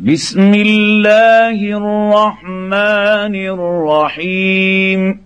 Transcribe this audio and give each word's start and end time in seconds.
بسم 0.00 0.54
الله 0.54 1.60
الرحمن 1.60 3.34
الرحيم. 3.36 5.20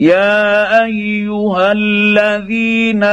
يا 0.00 0.84
أيها 0.84 1.72
الذين 1.72 3.04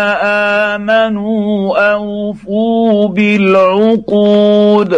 آمنوا 0.76 1.78
أوفوا 1.94 3.08
بالعقود. 3.08 4.92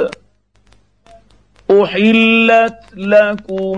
احلت 1.71 2.79
لكم 2.97 3.73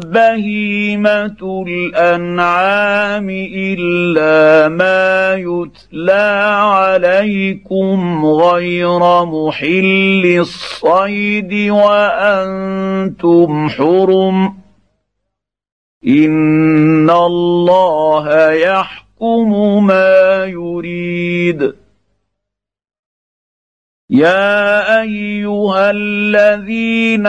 بهيمه 0.00 1.64
الانعام 1.68 3.30
الا 3.54 4.68
ما 4.68 5.34
يتلى 5.34 6.52
عليكم 6.62 8.26
غير 8.26 9.24
محل 9.24 10.36
الصيد 10.38 11.70
وأنتم 11.70 13.68
حرم 13.68 14.54
ان 16.06 17.10
الله 17.10 18.52
يحكم 18.52 19.86
ما 19.86 20.44
يريد 20.44 21.72
يا 24.10 25.00
ايها 25.02 25.90
الذين 25.90 27.26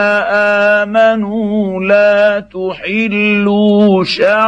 امنوا 0.78 1.84
لا 1.84 2.40
تحلوا 2.40 4.04
شعائر 4.04 4.46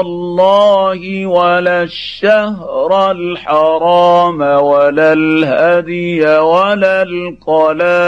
الله 0.00 1.26
ولا 1.26 1.82
الشهر 1.82 3.10
الحرام 3.10 4.40
ولا 4.40 5.12
الهدي 5.12 6.26
ولا 6.26 7.02
القلائد 7.02 8.04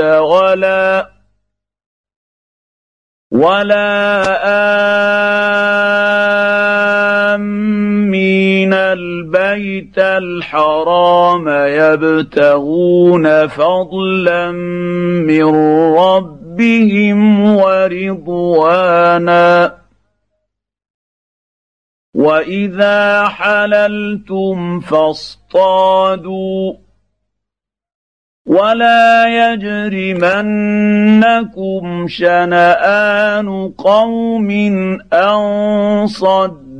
ولا 0.00 1.08
ولا 3.32 3.98
آمين 7.48 8.72
البيت 8.72 9.98
الحرام 9.98 11.48
يبتغون 11.48 13.46
فضلا 13.46 14.50
من 14.50 15.44
ربهم 15.94 17.50
ورضوانا. 17.56 18.68
وإذا 22.14 23.28
حللتم 23.28 24.80
فاصطادوا. 24.80 26.72
ولا 28.46 29.24
يجرمنكم 29.28 30.48
شنآن 32.08 33.68
قوم 33.68 34.50
أن 35.12 36.06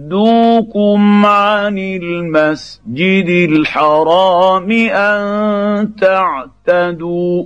صدوكم 0.09 1.27
عن 1.27 1.79
المسجد 1.79 3.51
الحرام 3.51 4.71
أن 4.73 5.95
تعتدوا 6.01 7.45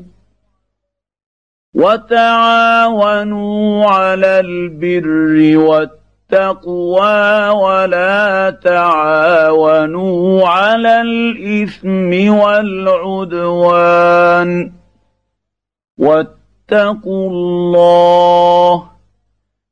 وتعاونوا 1.75 3.07
على 3.87 4.41
البر 4.41 5.59
والتقوى 5.59 6.03
التقوى 6.33 7.49
ولا 7.49 8.51
تعاونوا 8.65 10.49
على 10.49 11.01
الإثم 11.01 12.33
والعدوان 12.41 13.93
واتقوا 15.99 17.31
الله 17.31 18.92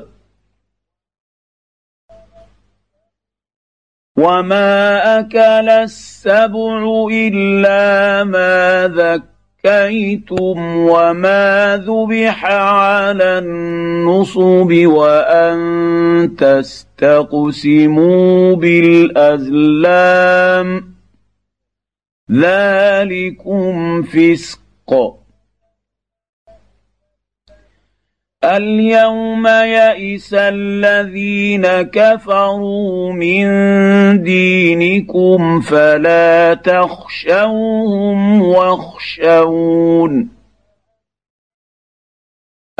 وما 4.25 5.21
اكل 5.21 5.69
السبع 5.69 7.07
الا 7.13 8.25
ما 8.25 8.89
ذكيتم 8.89 10.77
وما 10.77 11.77
ذبح 11.87 12.45
على 12.45 13.39
النصب 13.39 14.71
وان 14.87 16.37
تستقسموا 16.39 17.77
بالازلام 18.57 19.95
ذلكم 22.33 24.03
فسق 24.03 25.24
اليوم 28.45 29.47
يئس 29.47 30.35
الذين 30.35 31.67
كفروا 31.83 33.13
من 33.13 33.47
دينكم 34.23 35.61
فلا 35.61 36.55
تخشوهم 36.55 38.43
واخشون. 38.43 40.29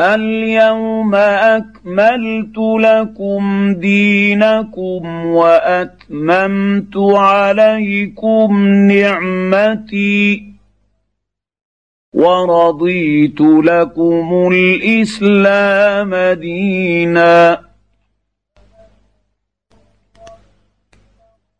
اليوم 0.01 1.15
أكملت 1.15 2.57
لكم 2.57 3.73
دينكم 3.73 5.25
وأتممت 5.25 6.97
عليكم 6.97 8.67
نعمتي. 8.67 10.54
ورضيت 12.15 13.41
لكم 13.41 14.49
الإسلام 14.51 16.15
دينا. 16.39 17.59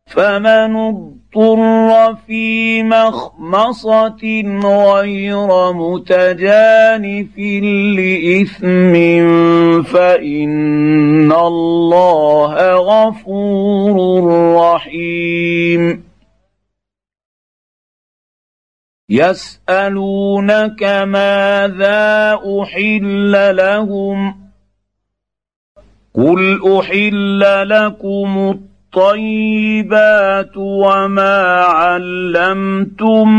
فمن 0.07 0.75
اضطر 0.75 2.15
في 2.27 2.83
مخمصة 2.83 4.43
غير 4.63 5.73
متجانف 5.73 7.37
لإثم 7.97 8.93
فإن 9.83 11.31
الله 11.31 12.53
غفور 12.75 14.23
رحيم. 14.55 16.04
يسالونك 19.09 20.83
ماذا 20.83 22.39
احل 22.61 23.55
لهم 23.55 24.35
قل 26.15 26.59
احل 26.79 27.69
لكم 27.69 28.57
الطيبات 28.95 30.57
وما 30.57 31.61
علمتم 31.61 33.29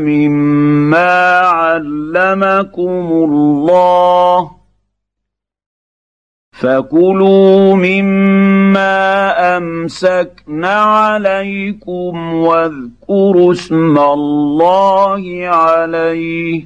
مما 0.04 1.40
علمكم 1.40 3.08
الله 3.12 4.59
فكلوا 6.60 7.76
مما 7.76 9.58
امسكن 9.58 10.66
عليكم 10.66 12.34
واذكروا 12.34 13.52
اسم 13.52 13.98
الله 14.00 15.48
عليه 15.48 16.66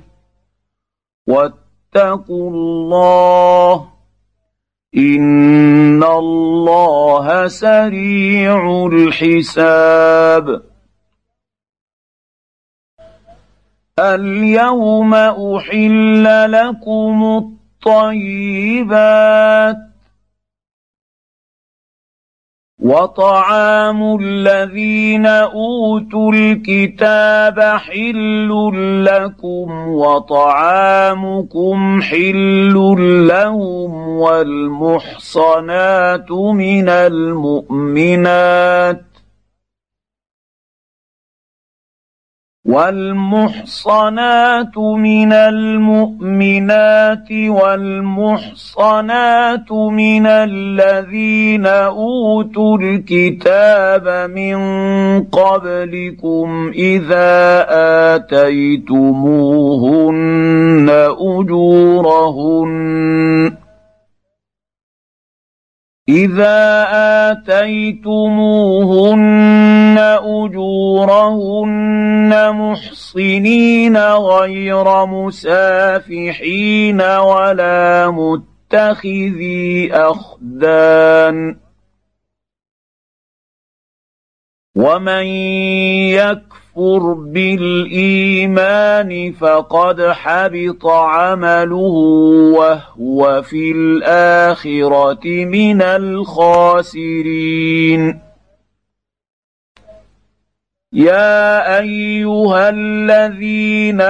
واتقوا 1.28 2.50
الله 2.52 3.86
ان 4.98 6.04
الله 6.04 7.48
سريع 7.48 8.88
الحساب 8.94 10.62
اليوم 14.00 15.14
احل 15.14 16.52
لكم 16.52 17.54
الطيبات 17.86 19.78
وطعام 22.84 24.20
الذين 24.22 25.26
أوتوا 25.26 26.32
الكتاب 26.34 27.60
حل 27.60 28.50
لكم 29.06 29.88
وطعامكم 29.88 30.82
حل 32.02 32.74
لهم 33.28 34.08
والمحصنات 34.20 35.52
من 36.32 36.90
المؤمنات 37.70 38.34
والمحصنات 42.68 44.38
من 44.78 45.34
المؤمنات 45.34 47.32
والمحصنات 48.12 48.92
من 49.72 50.26
الذين 50.26 51.66
أوتوا 51.66 52.78
الكتاب 52.78 54.30
من 54.32 54.58
قبلكم 55.24 56.72
إذا 56.76 57.66
آتيتموهن 58.16 59.30
أجورهن 61.20 62.74
إذا 66.10 66.86
آتيتموهن 67.32 68.18
أجورهن 70.24 71.72
محصنين 72.52 73.98
غير 73.98 75.06
مسافحين 75.06 77.02
ولا 77.02 78.12
متخذي 78.12 79.94
أخدان 79.94 81.58
ومن 84.76 85.26
يكفر 86.20 86.63
يكفر 86.78 87.14
بالإيمان 87.14 88.52
فقد 89.32 90.02
حبط 90.02 90.86
عمله 90.86 91.76
وهو 92.56 93.42
في 93.42 93.72
الآخرة 93.72 95.46
من 95.46 95.82
الخاسرين. 95.82 97.04
يا 100.94 101.80
أيها 101.80 102.70
الذين 102.70 104.02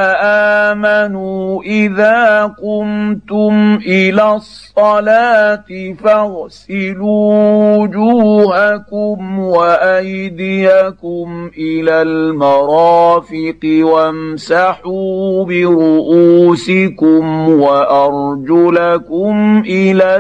آمنوا 0.72 1.64
إذا 1.64 2.44
قمتم 2.44 3.80
إلى 3.88 4.36
الصلاة 4.36 5.94
فاغسلوا 6.04 7.78
وجوهكم 7.78 9.40
وأيديكم 9.40 11.28
إلى 11.58 12.02
المرافق 12.02 13.60
وامسحوا 13.82 15.46
برؤوسكم 15.46 17.24
وأرجلكم 17.50 19.34
إلى 19.66 20.18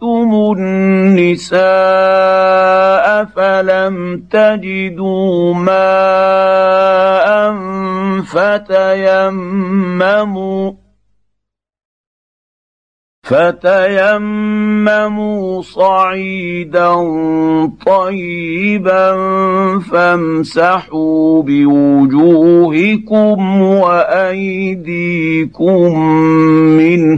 طلقتم 0.00 0.54
النساء 0.58 1.58
فلم 3.24 4.26
تجدوا 4.30 5.54
ماء 5.54 7.28
فتيمموا 8.22 9.68
فتيمموا 13.28 14.82
صعيدا 15.62 16.94
طيبا 17.86 19.16
فامسحوا 19.78 21.42
بوجوهكم 21.42 22.82
وايديكم 23.62 24.88
منه 26.76 27.17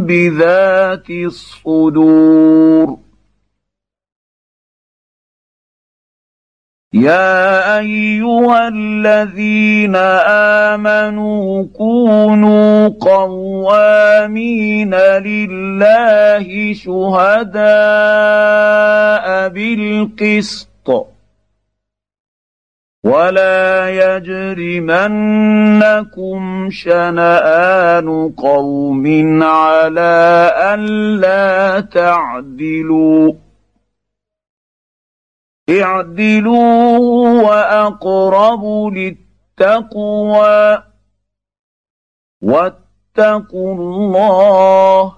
بذات 0.00 1.10
الصدور. 1.10 2.98
يا 6.94 7.78
أيها 7.78 8.68
الذين 8.68 9.96
آمنوا 10.72 11.64
كونوا 11.76 12.88
قوامين 12.88 14.94
لله 14.94 16.74
شهداء 16.74 17.68
بالقسط. 19.48 21.17
ولا 23.04 23.90
يجرمنكم 23.90 25.10
شنآن 26.70 28.32
قوم 28.36 29.42
على 29.42 30.52
ألا 30.74 31.80
تعدلوا 31.80 33.32
اعدلوا 35.70 36.98
وأقرب 37.42 38.92
للتقوى 38.94 40.82
واتقوا 42.42 43.74
الله 43.74 45.17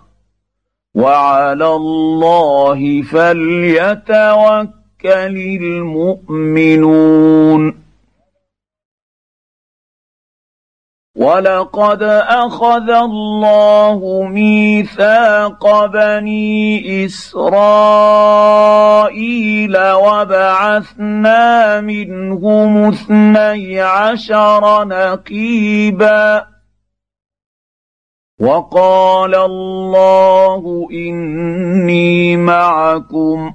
وعلى 0.95 1.75
الله 1.75 3.01
فليتوكل 3.01 4.67
المؤمنون. 5.61 7.81
ولقد 11.15 12.03
أخذ 12.27 12.89
الله 12.89 14.23
ميثاق 14.23 15.85
بني 15.85 17.05
إسرائيل 17.05 17.53
وبعثنا 19.93 21.81
منهم 21.81 22.87
اثني 22.87 23.81
عشر 23.81 24.87
نقيبا. 24.87 26.50
وقال 28.41 29.35
الله 29.35 30.87
إني 30.91 32.37
معكم. 32.37 33.53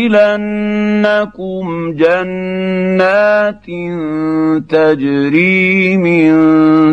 جنات 1.97 3.67
تجري 4.69 5.97
من 5.97 6.33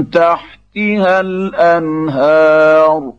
تحتها 0.10 1.20
الأنهار. 1.20 3.19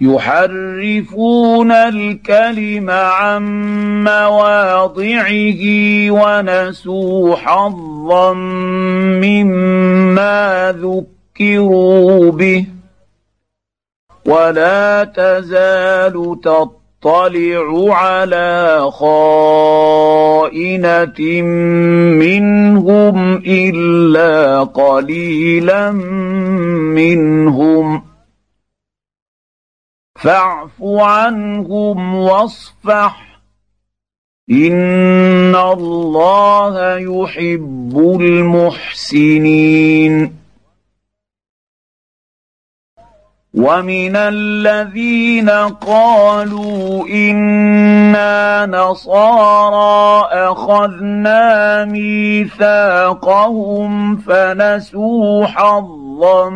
يحرفون 0.00 1.72
الكلم 1.72 2.90
عن 2.90 3.42
مواضعه 4.04 5.62
ونسوا 6.10 7.36
حظا 7.36 8.32
مما 9.22 10.74
ذكروا 10.78 12.30
به. 12.32 12.66
ولا 14.26 15.04
تزال 15.04 16.36
تطلع 16.42 17.94
على 17.94 18.78
خائنة 18.90 20.20
منهم 22.12 23.36
إلا 23.46 24.62
قليلا 24.62 25.90
منهم. 26.92 28.05
فاعف 30.18 30.82
عنهم 30.82 32.14
واصفح. 32.14 33.40
إن 34.50 35.56
الله 35.56 36.96
يحب 36.96 38.18
المحسنين. 38.20 39.66
ومن 43.54 44.16
الذين 44.16 45.50
قالوا 45.80 47.08
إنا 47.08 48.66
نصارى 48.66 50.28
أخذنا 50.50 51.84
ميثاقهم 51.84 52.56
فنسوا 54.16 55.46
حظا 55.46 56.48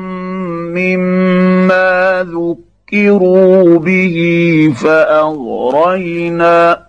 مما 0.75 2.23
ذكروا. 2.29 2.70
ذكروا 2.90 3.78
به 3.78 4.16
فأغرينا 4.82 6.82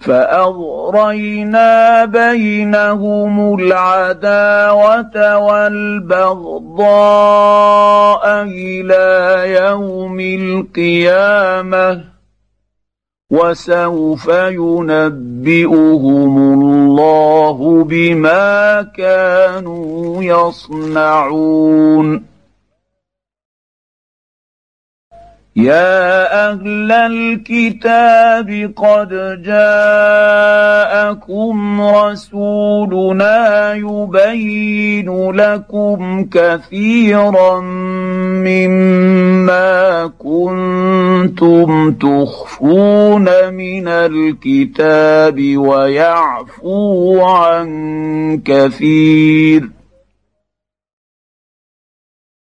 فأغرينا 0.00 2.04
بينهم 2.04 3.54
العداوة 3.60 5.38
والبغضاء 5.38 6.82
إلى 8.42 9.44
يوم 9.62 10.20
القيامة 10.20 12.04
وسوف 13.30 14.28
ينبئهم 14.28 16.38
الله 16.38 17.84
بما 17.84 18.82
كانوا 18.82 20.22
يصنعون 20.22 22.37
يا 25.58 26.50
أهل 26.50 26.92
الكتاب 26.92 28.72
قد 28.76 29.42
جاءكم 29.42 30.90
رسولنا 31.82 33.74
يبين 33.74 35.30
لكم 35.30 36.24
كثيرا 36.32 37.60
مما 38.46 40.10
كنتم 40.18 41.92
تخفون 41.92 43.24
من 43.54 43.88
الكتاب 43.88 45.56
ويعفو 45.56 47.20
عن 47.24 48.40
كثير. 48.44 49.77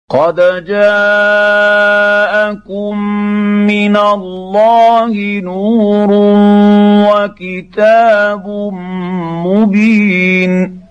قد 0.09 0.63
جاءكم 0.65 1.87
من 3.67 3.97
الله 3.97 5.39
نور 5.43 6.09
وكتاب 7.11 8.47
مبين 9.45 10.81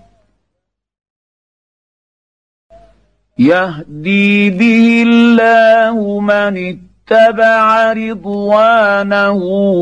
يهدي 3.39 4.49
به 4.49 5.03
الله 5.07 6.19
من 6.19 6.77
اتبع 6.77 7.93
رضوانه 7.93 9.39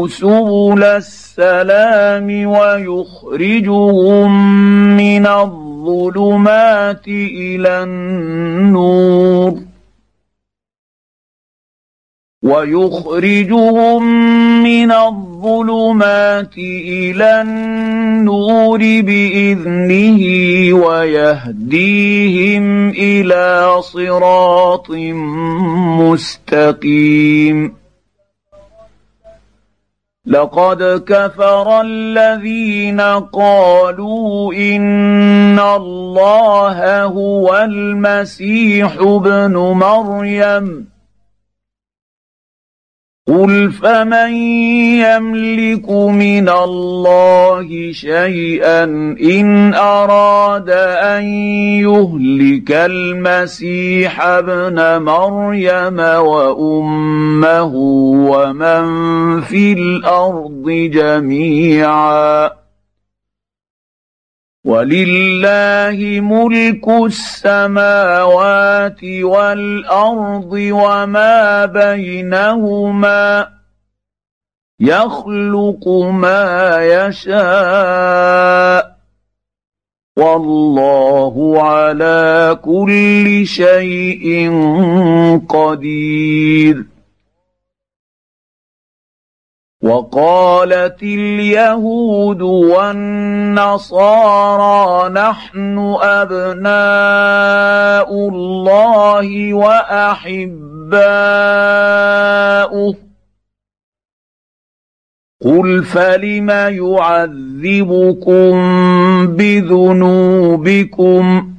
سبل 0.08 0.84
السلام 0.84 2.48
ويخرجهم 2.48 4.32
من 4.98 5.28
الظلم 5.28 5.65
الظلمات 5.86 7.08
إلى 7.08 7.84
النور 7.84 9.60
ويخرجهم 12.44 14.04
من 14.64 14.92
الظلمات 14.92 16.58
إلى 16.58 17.42
النور 17.42 18.80
باذنه 18.80 20.22
ويهديهم 20.86 22.66
إلى 22.90 23.76
صراط 23.82 24.92
مستقيم 26.02 27.85
لقد 30.28 31.04
كفر 31.08 31.82
الذين 31.82 33.02
قالوا 33.34 34.54
إن 34.54 35.60
الله 35.60 37.04
هو 37.04 37.58
المسيح 37.58 38.94
ابن 39.00 39.58
مريم. 39.58 40.95
قل 43.28 43.72
فمن 43.72 44.34
يملك 45.02 45.90
من 45.90 46.50
الله 46.50 47.92
شيئا 47.92 48.84
ان 49.22 49.74
اراد 49.74 50.70
ان 50.70 51.24
يهلك 51.82 52.72
المسيح 52.72 54.22
ابن 54.22 55.02
مريم 55.02 56.00
وامه 56.00 57.74
ومن 58.30 58.86
في 59.42 59.74
الأرض 59.74 60.70
جميعا 60.94 62.50
ولله 64.66 65.98
ملك 66.22 66.90
السماوات 67.06 67.84
والأرض 69.04 70.52
وما 70.54 71.66
بينهما 71.66 73.48
يخلق 74.80 75.88
ما 76.12 76.78
يشاء 76.82 78.16
والله 80.18 81.62
على 81.64 82.60
كل 82.64 83.46
شيء 83.48 84.52
قدير 85.50 86.95
وقالت 89.86 91.04
اليهود 91.04 92.42
والنصارى 92.42 93.10
نحن 95.10 95.98
أبناء 96.02 96.70
الله 98.30 99.54
وأحباؤه. 99.54 100.56
قل 105.46 105.84
فلم 105.84 106.50
يعذبكم 106.50 108.52
بذنوبكم؟ 109.28 111.55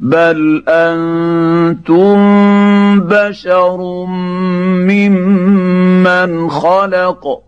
بل 0.00 0.64
أنتم 0.68 2.16
بشر 3.00 4.04
ممن 4.84 6.50
خلق 6.50 7.42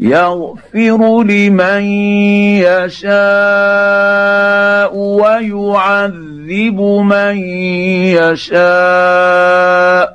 يغفر 0.00 1.22
لمن 1.22 1.82
يشاء 2.64 3.10
ويعذب 4.96 6.80
من 6.80 7.36
يشاء 8.20 10.09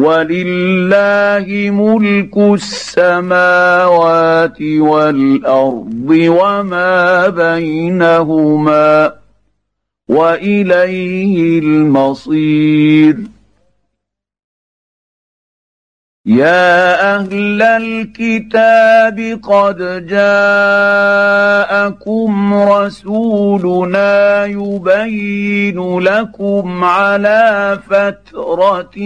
ولله 0.00 1.46
ملك 1.70 2.36
السماوات 2.60 3.38
والأرض 4.62 6.08
وما 6.10 7.28
بينهما 7.28 9.12
وإليه 10.08 11.58
المصير. 11.58 13.16
يا 16.26 17.16
أهل 17.16 17.62
الكتاب 17.62 19.40
قد 19.42 20.06
جاءكم 20.06 21.04
رسولنا 22.54 24.44
يبين 24.44 25.98
لكم 25.98 26.84
على 26.84 27.78
فتره 27.88 28.98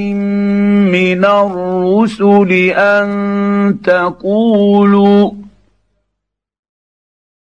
من 0.91 1.25
الرسل 1.25 2.53
ان 2.77 3.77
تقولوا 3.85 5.31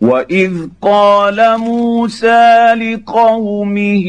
واذ 0.00 0.52
قال 0.82 1.58
موسى 1.58 2.74
لقومه 2.74 4.06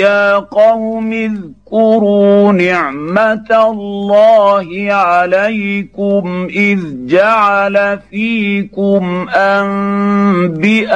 يا 0.00 0.34
قوم 0.38 1.12
اذكروا 1.12 2.52
نعمه 2.52 3.70
الله 3.70 4.92
عليكم 4.92 6.48
اذ 6.50 6.78
جعل 7.06 7.98
فيكم 8.10 9.28
انبئاء 9.28 10.90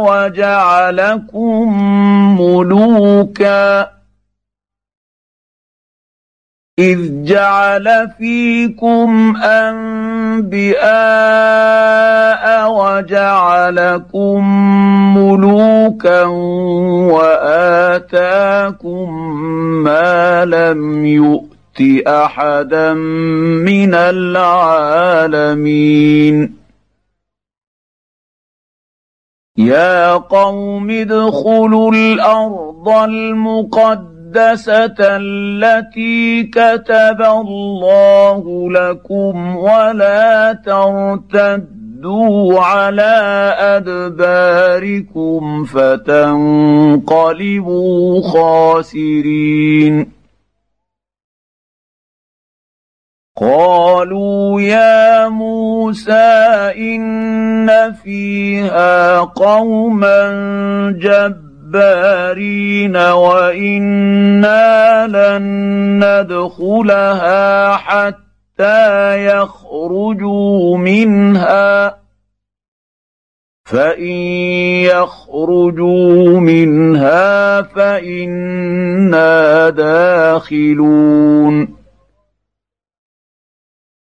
وجعلكم 0.00 1.82
ملوكا 2.40 3.97
إذ 6.78 7.24
جعل 7.24 8.10
فيكم 8.18 9.36
انبئاء 9.36 10.82
وجعلكم 12.70 14.44
ملوكا 15.18 16.24
وآتاكم 17.14 19.08
ما 19.84 20.44
لم 20.44 21.06
يؤت 21.06 21.80
أحدا 22.06 22.94
من 22.94 23.94
العالمين. 23.94 25.48
يا 29.58 30.12
قوم 30.14 30.90
ادخلوا 30.90 31.92
الأرض 31.92 32.88
المقدسة 32.88 34.07
التي 35.00 36.42
كتب 36.42 37.22
الله 37.22 38.70
لكم 38.70 39.56
ولا 39.56 40.52
ترتدوا 40.52 42.60
على 42.60 43.54
أدباركم 43.76 45.64
فتنقلبوا 45.64 47.22
خاسرين. 48.22 50.18
قالوا 53.40 54.60
يا 54.60 55.28
موسى 55.28 56.72
إن 56.76 57.92
فيها 57.92 59.20
قوما 59.20 60.30
جبارين. 61.00 61.47
وإنا 62.96 65.06
لن 65.06 65.44
ندخلها 66.04 67.76
حتى 67.76 69.26
يخرجوا 69.26 70.78
منها. 70.78 71.98
فإن 73.64 74.12
يخرجوا 74.82 76.40
منها 76.40 77.62
فإنا 77.62 79.70
داخلون. 79.70 81.77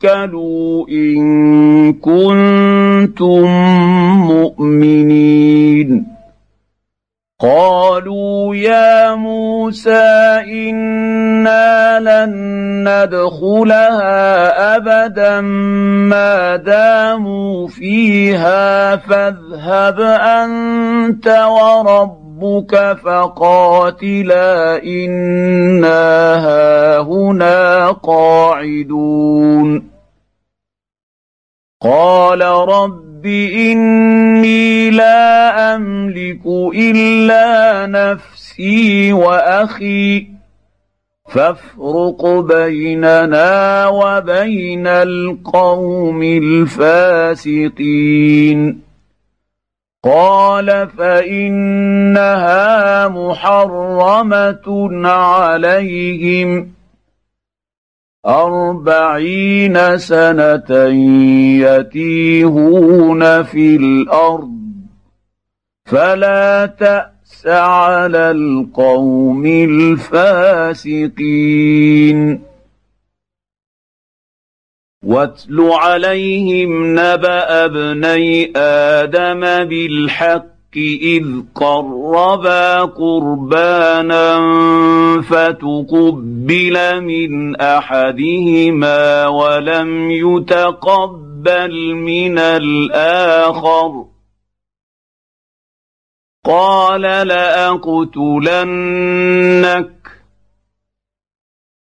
توكلوا 0.00 0.88
ان 0.88 1.92
كنتم 1.92 3.46
مؤمنين. 4.26 6.06
قالوا 7.40 8.54
يا 8.56 9.14
موسى 9.14 10.42
أنا 10.48 12.00
لن 12.00 12.32
ندخلها 12.88 14.76
ابدا 14.76 15.40
ما 15.40 16.56
داموا 16.56 17.68
فيها 17.68 18.96
فاذهب 18.96 20.00
انت 20.00 21.26
وربك 21.28 22.25
ربك 22.42 22.96
فقاتلا 23.04 24.82
انا 24.84 26.36
هاهنا 26.36 27.90
قاعدون 27.90 29.90
قال 31.82 32.42
رب 32.42 33.26
اني 33.26 34.90
لا 34.90 35.74
املك 35.76 36.46
الا 36.74 37.86
نفسي 37.86 39.12
واخي 39.12 40.26
فافرق 41.28 42.26
بيننا 42.40 43.86
وبين 43.86 44.86
القوم 44.86 46.22
الفاسقين 46.22 47.66
قال 50.06 50.88
فإنها 50.98 52.48
محرمة 53.08 54.88
عليهم 55.08 56.72
أربعين 58.26 59.98
سنة 59.98 60.70
يتيهون 61.66 63.42
في 63.42 63.76
الأرض 63.76 64.56
فلا 65.86 66.66
تأس 66.66 67.46
على 67.46 68.30
القوم 68.30 69.46
الفاسقين 70.06 70.96
واتل 75.04 75.60
عليهم 75.60 76.86
نبأ 76.90 77.64
ابني 77.64 78.52
آدم 78.56 79.40
بالحق 79.40 80.76
إذ 80.76 81.24
قربا 81.54 82.82
قربانا 82.82 84.40
فتقبل 85.22 87.00
من 87.00 87.56
أحدهما 87.56 89.26
ولم 89.26 90.10
يتقبل 90.10 91.94
من 91.94 92.38
الآخر. 92.38 94.04
قال 96.46 97.02
لأقتلنك 97.02 98.36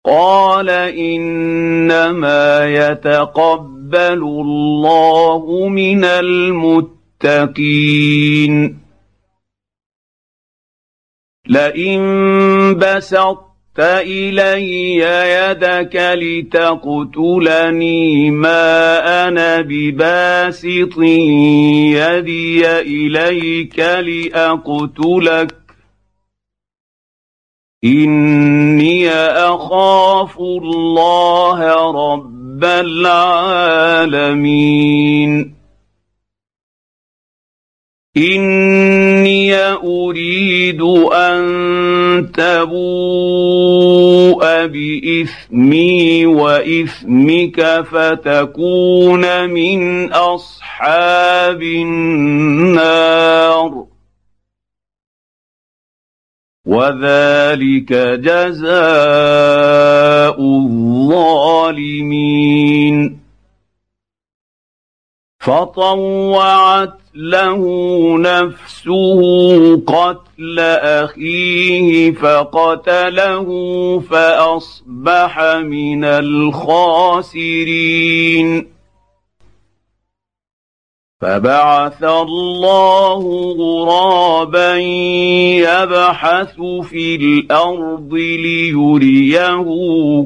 قال 0.06 0.70
إنما 0.70 2.66
يتقبل 2.66 4.22
الله 4.22 5.68
من 5.70 6.06
المتقين. 6.06 7.66
لئن 11.48 12.76
بسطت 12.76 13.80
إلي 13.80 14.98
يدك 14.98 15.96
لتقتلني 16.22 18.02
ما 18.32 19.28
أنا 19.28 19.62
بباسط 19.62 20.98
يدي 21.98 22.68
إليك 22.80 23.80
لأقتلك. 23.80 25.65
إني 27.86 29.10
أخاف 29.10 30.40
الله 30.40 31.60
رب 31.92 32.64
العالمين. 32.64 34.06
إني 38.18 39.56
أريد 39.84 40.82
أن 41.14 42.32
تبوء 42.34 42.76
بإثمي 44.66 46.26
وإثمك 46.26 47.84
فتكون 47.92 49.50
من 49.50 50.14
أصحاب 50.14 51.62
النار. 51.62 53.06
وذلك 56.66 57.94
جزاء 57.94 58.72
الظالمين. 60.42 62.06
فطوعت 65.40 66.98
له 67.16 67.62
نفسه 68.18 69.22
قتل 69.78 70.60
أخيه 70.60 72.12
فقتله 72.12 73.48
فأصبح 74.00 75.40
من 75.64 76.04
الخاسرين. 76.04 77.16
فبعث 81.22 82.04
الله 82.04 83.22
غرابا 83.58 84.76
يبحث 85.64 86.56
في 86.90 87.16
الأرض 87.16 88.14
ليريه 88.14 89.66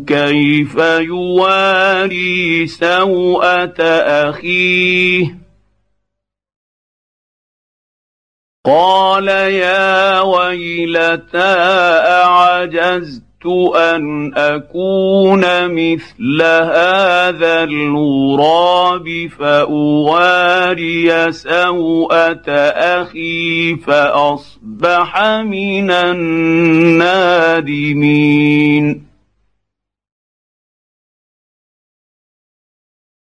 كيف 0.07 0.75
يواري 0.99 2.67
سوءه 2.67 3.81
اخيه 4.29 5.39
قال 8.65 9.27
يا 9.27 10.21
ويلتى 10.21 11.55
اعجزت 12.23 13.28
أن 13.47 14.33
أكون 14.35 15.43
مثل 15.67 16.41
هذا 16.41 17.63
الغراب 17.63 19.29
فأواري 19.39 21.31
سوءة 21.31 22.49
أخي 23.01 23.75
فأصبح 23.75 25.21
من 25.43 25.91
النادمين. 25.91 27.39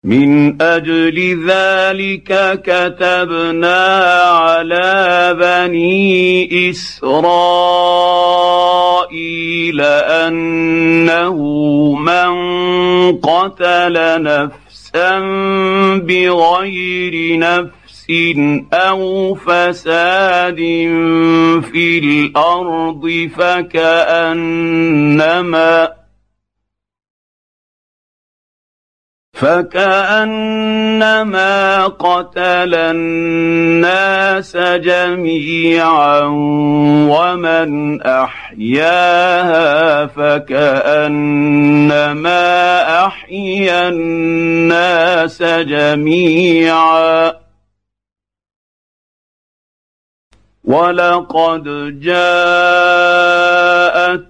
من 0.05 0.63
أجل 0.63 1.47
ذلك 1.49 2.61
كتبنا 2.63 3.87
على 4.31 5.37
بني 5.41 6.71
إسرائيل 6.71 8.60
أنه 9.81 11.37
من 11.95 12.33
قتل 13.17 14.23
نفسا 14.23 15.19
بغير 15.99 17.39
نفس 17.39 17.81
أو 18.73 19.35
فساد 19.35 20.57
في 21.73 21.99
الأرض 21.99 23.31
فكأنما 23.37 24.31
فكأنما 29.41 31.37
قتل 31.87 32.75
الناس 32.75 34.57
جميعا 34.57 36.21
ومن 37.09 38.03
أحياها 38.03 40.07
فكأنما 40.07 41.41
أحيا 43.07 43.89
الناس 43.89 45.43
جميعا. 45.43 47.33
ولقد 50.65 51.65
جاءت 52.01 54.30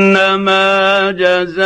انما 0.41 1.11
جزاء 1.11 1.61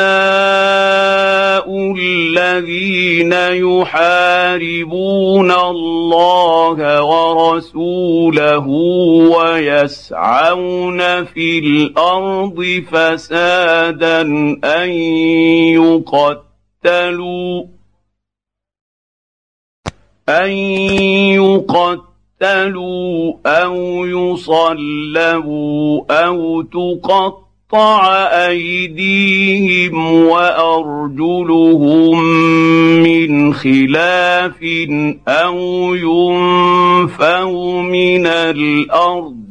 الذين 1.98 3.34
يحاربون 3.72 5.52
الله 5.52 7.04
ورسوله 7.04 8.68
ويسعون 9.38 11.00
في 11.26 11.60
الأرض 11.60 12.84
فسادا 12.92 14.22
ان 14.64 14.90
يقتلوا 16.84 17.64
ان 20.30 20.50
يقتلوا 20.50 22.16
يقتلوا 22.42 23.34
أو 23.46 24.06
يصلبوا 24.06 26.04
أو 26.10 26.62
تقطع 27.70 28.08
ايديهم 28.48 30.24
وارجلهم 30.24 32.24
من 33.04 33.54
خلاف 33.54 34.60
أو 35.28 35.96
ينفوا 35.96 37.82
من 37.82 38.28
الأرض 38.28 39.46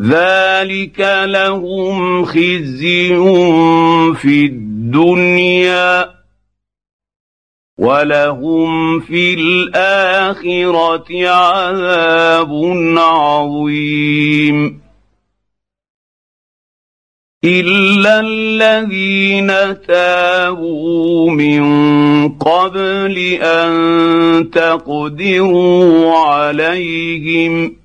ذلك 0.00 1.00
لهم 1.24 2.24
خزي 2.24 3.08
في 4.14 4.44
الدنيا 4.44 6.15
ولهم 7.78 9.00
في 9.00 9.34
الاخره 9.34 11.28
عذاب 11.28 12.52
عظيم 12.98 14.80
الا 17.44 18.20
الذين 18.20 19.46
تابوا 19.86 21.30
من 21.30 21.64
قبل 22.28 23.18
ان 23.42 24.50
تقدروا 24.50 26.16
عليهم 26.18 27.76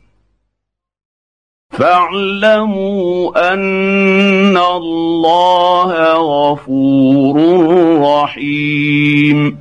فاعلموا 1.71 3.53
ان 3.53 4.57
الله 4.57 6.13
غفور 6.13 7.35
رحيم 8.01 9.60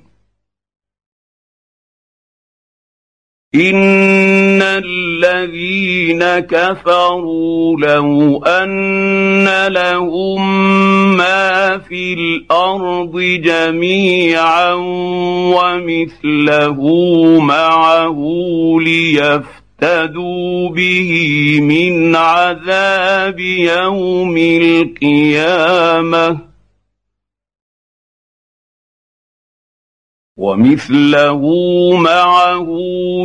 ان 3.55 4.61
الذين 4.61 6.23
كفروا 6.39 7.79
لو 7.79 8.43
ان 8.45 9.67
لهم 9.67 10.41
ما 11.17 11.77
في 11.77 12.13
الأرض 12.13 13.19
جميعا 13.19 14.73
ومثله 15.53 16.79
معه 17.39 18.17
ليفتدوا 18.79 20.69
به 20.69 21.59
من 21.61 22.15
عذاب 22.15 23.39
يوم 23.39 24.37
القيامه 24.37 25.71
ومثله 30.37 31.41
معه 31.97 32.67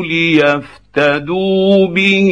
ليفتدوا 0.04 1.86
به 1.86 2.30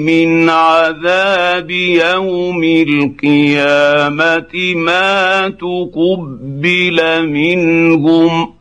من 0.00 0.50
عذاب 0.50 1.70
يوم 1.70 2.64
القيامة 2.64 4.54
ما 4.74 5.48
تقبل 5.48 7.28
منهم 7.28 8.54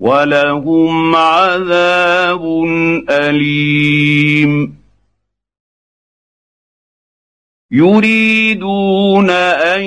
ولهم 0.00 1.16
عذاب 1.16 2.64
أليم. 3.10 4.78
يريدون 7.70 9.30
أن 9.30 9.82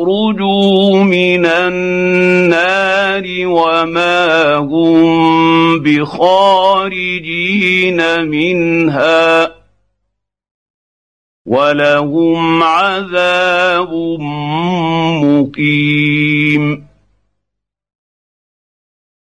يخرجوا 0.00 1.04
من 1.04 1.46
النار 1.46 3.24
وما 3.46 4.54
هم 4.56 5.82
بخارجين 5.82 7.20
منها 8.28 9.54
ولهم 11.46 12.62
عذاب 12.62 13.92
مقيم. 15.24 16.86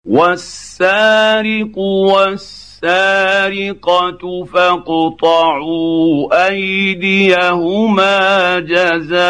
والسارق 0.05 1.77
والسارق 1.77 2.70
السارقة 2.83 4.45
فاقطعوا 4.45 6.47
أيديهما 6.47 8.59
جزاء 8.59 9.21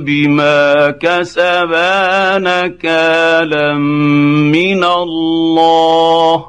بما 0.00 0.90
كسبا 0.90 2.38
نكالا 2.38 3.74
من 4.48 4.84
الله. 4.84 6.46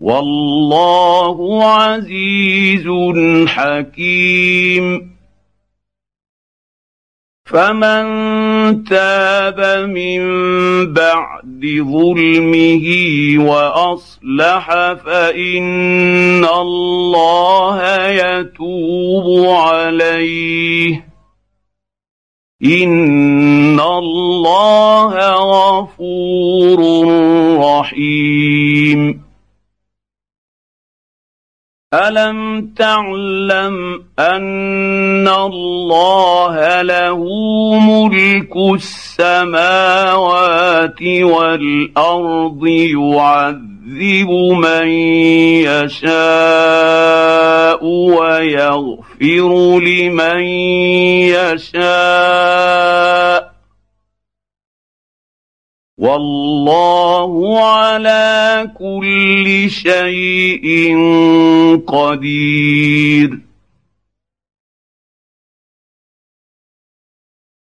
والله 0.00 1.64
عزيز 1.64 2.86
حكيم. 3.46 5.10
فمن 7.50 8.04
تاب 8.84 9.60
من 9.88 10.22
بعد 10.92 11.39
ظلمه 11.66 12.86
وأصلح 13.50 14.66
فإن 15.06 16.44
الله 16.44 18.06
يتوب 18.08 19.48
عليه. 19.48 21.06
إن 22.64 23.80
الله 23.80 25.14
غفور 25.34 26.78
رحيم. 27.58 29.29
الم 31.94 32.70
تعلم 32.78 34.02
ان 34.18 35.28
الله 35.28 36.82
له 36.82 37.24
ملك 37.80 38.56
السماوات 38.74 40.22
والارض 41.02 42.66
يعذب 42.66 44.30
من 44.62 44.88
يشاء 45.66 46.24
ويغفر 47.84 49.80
لمن 49.80 50.42
يشاء 51.34 53.00
والله 56.00 57.60
على 57.64 58.70
كل 58.78 59.70
شيء 59.70 60.96
قدير. 61.86 63.49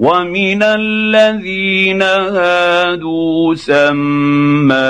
ومن 0.00 0.62
الذين 0.62 2.02
هادوا 2.02 3.54
سماعون 3.54 4.80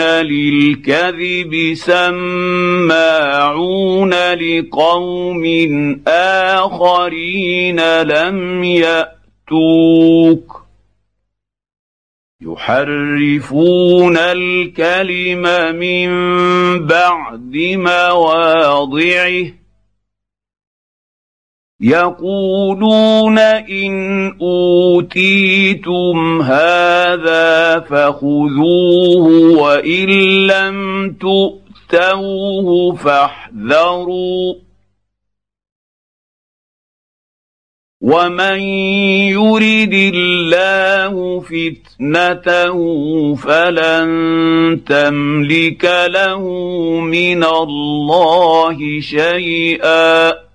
للكذب 0.00 1.74
سماعون 1.74 2.94
لقوم 4.14 5.44
اخرين 6.06 7.80
لم 8.02 8.64
ياتوك 8.64 10.60
يحرفون 12.42 14.16
الكلم 14.16 15.42
من 15.76 16.10
بعد 16.86 17.56
مواضعه 17.76 19.59
يقولون 21.80 23.38
إن 23.38 23.92
أوتيتم 24.40 26.42
هذا 26.42 27.80
فخذوه 27.80 29.58
وإن 29.58 30.08
لم 30.46 31.10
تؤتوه 31.20 32.94
فاحذروا. 32.94 34.54
ومن 38.00 38.60
يرد 39.28 40.12
الله 40.14 41.40
فتنته 41.40 42.76
فلن 43.34 44.10
تملك 44.86 45.90
له 46.06 46.48
من 47.00 47.44
الله 47.44 49.00
شيئا. 49.00 50.49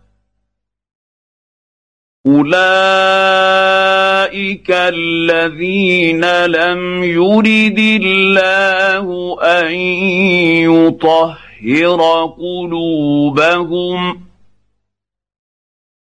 اولئك 2.28 2.56
الذين 4.72 6.46
لم 6.46 7.04
يرد 7.04 7.80
الله 7.80 9.38
ان 9.44 9.72
يطهر 10.66 12.26
قلوبهم 12.38 14.22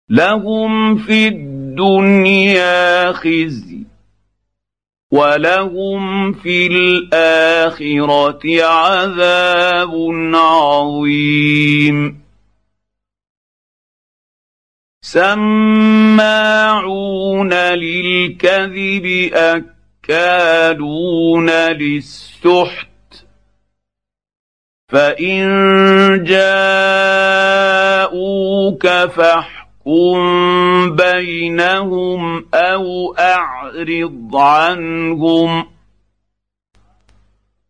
لهم 0.10 0.98
في 0.98 1.28
الدنيا 1.28 3.12
خزي 3.12 3.80
ولهم 5.12 6.34
في 6.34 6.68
الاخره 6.68 8.64
عذاب 8.64 9.92
عظيم 10.34 12.20
سماعون 15.12 16.34
للكذب 17.54 19.32
اكالون 20.06 21.50
للسحت. 21.50 22.88
فإن 24.90 25.48
جاءوك 26.24 27.28
فاحكم 28.88 30.20
بينهم 30.96 32.46
أو 32.54 33.16
أعرض 33.20 34.36
عنهم. 34.36 35.79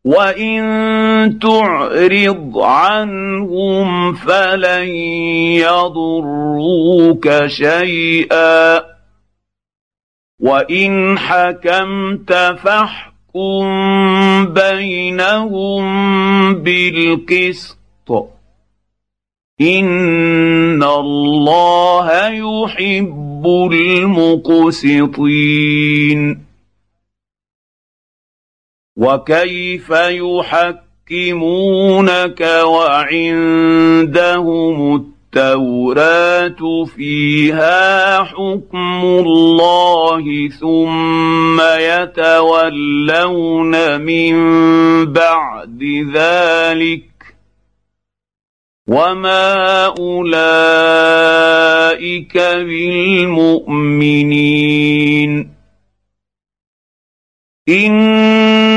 وان 0.09 1.39
تعرض 1.39 2.57
عنهم 2.57 4.13
فلن 4.13 4.87
يضروك 5.61 7.45
شيئا 7.47 8.81
وان 10.39 11.19
حكمت 11.19 12.33
فاحكم 12.33 13.65
بينهم 14.53 15.83
بالقسط 16.53 17.77
ان 19.61 20.83
الله 20.83 22.27
يحب 22.27 23.47
المقسطين 23.71 25.29
وكيف 28.99 29.89
يحكمونك 31.09 32.41
وعندهم 32.63 33.95
التوراه 34.95 36.85
فيها 36.95 38.23
حكم 38.23 39.01
الله 39.03 40.49
ثم 40.59 41.61
يتولون 41.79 42.81
من 44.01 44.35
بعد 45.13 45.83
ذلك 46.13 47.03
وما 48.87 49.85
اولئك 49.85 50.17
بالمؤمنين 52.37 53.79
أنا 57.69 58.68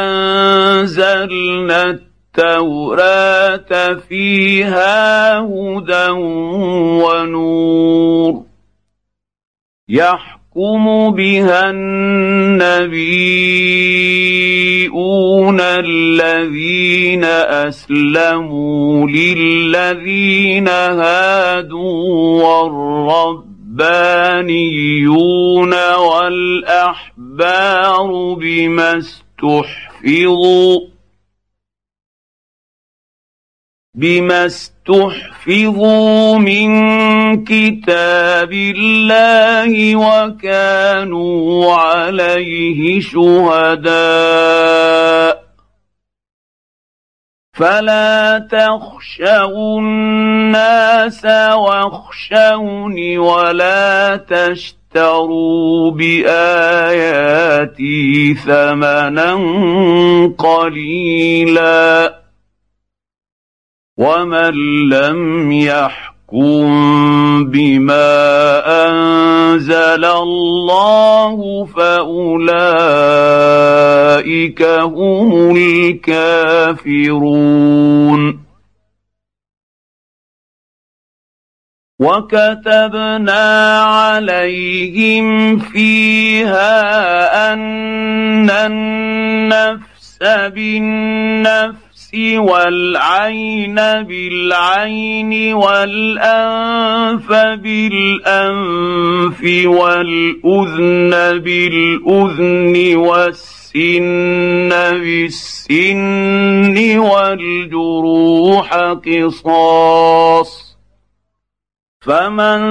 انزلنا 0.00 1.82
التوراه 1.90 3.94
فيها 4.08 5.38
هدى 5.38 6.08
ونور 7.04 8.42
يحكم 9.88 11.10
بها 11.10 11.70
النبيون 11.70 13.12
الذين 15.60 17.24
اسلموا 17.24 19.08
للذين 19.08 20.68
هادوا 20.68 22.42
والرب 22.42 23.51
الربانيون 23.80 25.74
والاحبار 25.94 27.30
بما 28.34 28.98
استحفظوا 28.98 30.78
بما 33.94 34.46
استحفظوا 34.46 36.38
من 36.38 36.70
كتاب 37.44 38.52
الله 38.52 39.96
وكانوا 39.96 41.74
عليه 41.74 43.00
شهداء 43.00 43.92
فلا 47.62 48.38
تخشوا 48.50 49.78
الناس 49.80 51.24
واخشوني 51.54 53.18
ولا 53.18 54.16
تشتروا 54.16 55.90
بآياتي 55.90 57.24
ثمنا 58.34 59.34
قليلا 60.38 62.18
ومن 63.98 64.54
لم 64.88 65.52
يحكم 65.52 66.11
بما 67.44 68.12
انزل 68.88 70.04
الله 70.04 71.64
فاولئك 71.66 72.62
هم 74.62 75.56
الكافرون 75.56 77.22
وكتبنا 82.00 83.80
عليهم 83.82 85.58
فيها 85.58 86.72
ان 87.52 88.50
النفس 88.50 90.18
بالنفس 90.22 91.81
والعين 92.14 93.74
بالعين 93.74 95.54
والأنف 95.54 97.28
بالأنف 97.62 99.40
والأذن 99.66 101.10
بالأذن 101.38 102.96
والسن 102.96 104.68
بالسن 105.00 106.98
والجروح 106.98 108.74
قصاص 109.06 110.72
فمن 112.00 112.62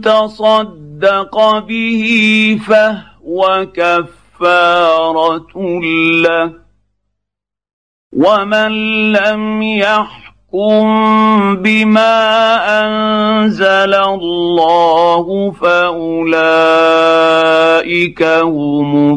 تصدق 0.00 1.58
به 1.58 2.04
فهو 2.66 3.66
كفارة 3.74 5.52
له 6.22 6.59
ومن 8.12 8.72
لم 9.12 9.62
يحكم 9.62 10.86
بما 11.56 12.16
انزل 12.82 13.94
الله 13.94 15.50
فاولئك 15.50 16.62
هم 18.22 19.10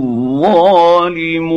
الظالمون 0.44 1.54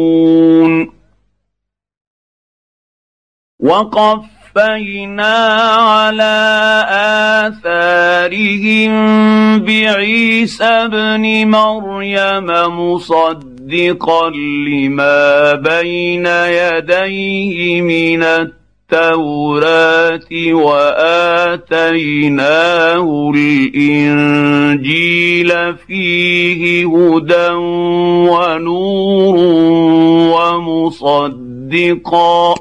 وقفينا 3.60 5.36
على 5.76 6.36
اثارهم 7.46 8.92
بعيسى 9.60 10.64
ابن 10.64 11.50
مريم 11.50 12.46
مصدقا 12.80 13.55
مصدقا 13.66 14.30
لما 14.70 15.54
بين 15.54 16.26
يديه 16.26 17.82
من 17.82 18.22
التوراة 18.22 20.28
وآتيناه 20.52 22.22
الإنجيل 23.34 24.96
فيه 25.76 26.86
هدى 26.86 27.50
ونور 28.30 29.36
ومصدقا 31.10 32.54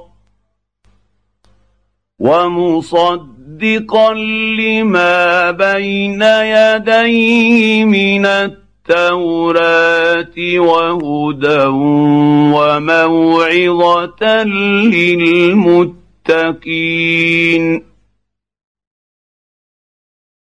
ومصدقا 2.19 4.13
لما 4.59 5.51
بين 5.51 6.21
يديه 6.21 7.85
من 7.85 8.25
التوراة 8.25 8.64
التوراة 8.89 10.59
وهدى 10.59 11.63
وموعظة 12.53 14.43
للمتقين. 16.23 17.86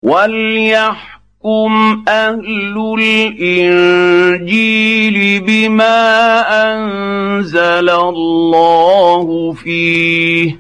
وليحكم 0.04 2.04
أهل 2.08 2.96
الانجيل 3.00 5.18
بما 5.44 6.40
انزل 6.74 7.90
الله 7.90 9.54
فيه 9.54 10.60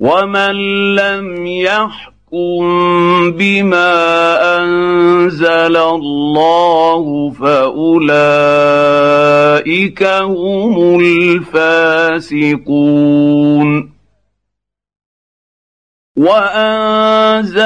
ومن 0.00 0.54
لم 0.94 1.46
يحكم 1.46 2.15
يحكم 2.32 3.30
بما 3.30 4.58
انزل 4.58 5.76
الله 5.76 7.30
فاولئك 7.30 8.02
هم 10.02 11.00
الفاسقون 11.00 12.36
وانزلنا 16.16 17.60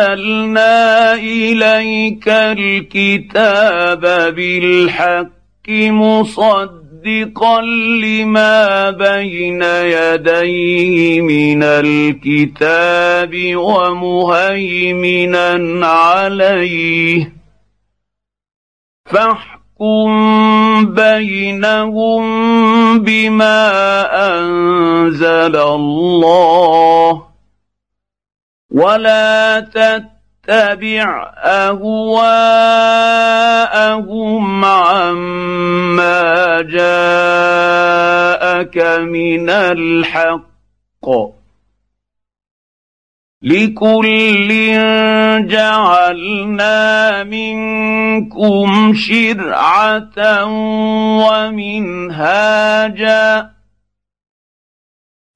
اليك 1.14 2.28
الكتاب 2.28 4.00
بالحق 4.34 5.68
مصدقا 5.68 6.79
مصدقا 7.00 7.60
لما 8.02 8.90
بين 8.90 9.62
يديه 9.62 11.20
من 11.20 11.62
الكتاب 11.62 13.56
ومهيمنا 13.56 14.76
عليه. 15.86 17.32
فاحكم 19.06 20.10
بينهم 20.94 22.22
بما 22.98 23.68
أنزل 24.38 25.56
الله. 25.56 27.22
ولا 28.70 29.60
تتبع 29.60 30.19
اتبع 30.50 31.32
أهواءهم 31.36 31.84
عما 34.64 36.60
جاءك 36.62 37.98
من 39.00 39.50
الحق. 39.50 40.50
لكل 43.42 44.48
جعلنا 45.48 47.24
منكم 47.24 48.94
شرعة 48.94 50.44
ومنهاجا. 52.10 53.59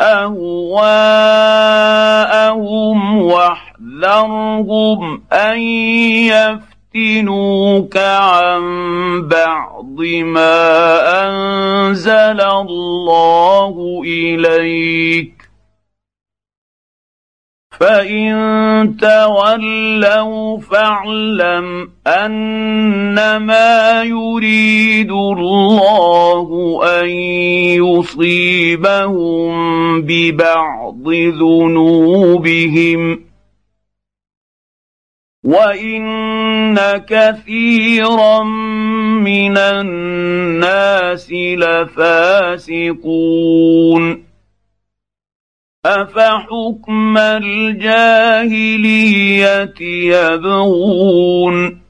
أهواءهم 0.00 1.22
واحذرهم 3.22 5.22
أن 5.32 5.58
يفتنوك 6.94 7.96
عن 7.96 8.62
بعض 9.28 10.00
ما 10.24 11.26
أنزل 11.26 12.40
الله 12.40 14.02
إليك. 14.06 15.43
فان 17.80 18.96
تولوا 18.96 20.58
فاعلم 20.58 21.88
انما 22.06 24.02
يريد 24.02 25.10
الله 25.10 26.80
ان 27.00 27.08
يصيبهم 27.82 29.52
ببعض 30.02 31.08
ذنوبهم 31.40 33.20
وان 35.44 36.04
كثيرا 36.98 38.42
من 39.22 39.58
الناس 39.58 41.32
لفاسقون 41.32 43.04
افحكم 45.86 47.18
الجاهليه 47.18 47.74
يبغون 49.80 51.80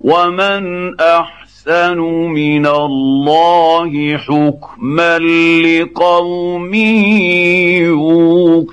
ومن 0.00 0.94
احسن 1.00 1.98
من 2.32 2.66
الله 2.66 4.16
حكما 4.18 5.18
لقوم 5.18 6.74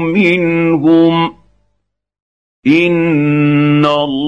منهم. 0.00 1.38
إن 2.66 3.86
الله 3.86 4.27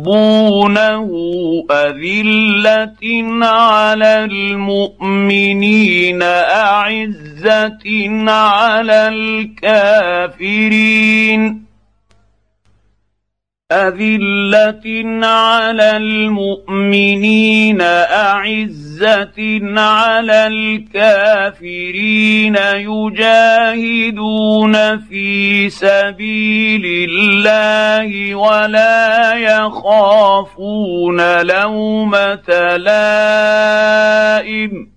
يحبونه 0.00 1.08
أذلة 1.70 2.98
على 3.46 4.24
المؤمنين 4.24 6.22
أعزة 6.22 7.84
على 8.30 9.08
الكافرين. 9.62 10.90
أذلة 13.72 15.26
على 15.26 15.96
المؤمنين 15.96 17.80
أعزة 17.80 19.60
على 19.80 20.46
الكافرين 20.46 22.56
يجاهدون 22.74 24.74
في 24.98 25.70
سبيل 25.70 27.10
الله 27.10 28.34
ولا 28.34 29.34
يخافون 29.34 31.42
لومة 31.42 32.76
لائم. 32.76 34.90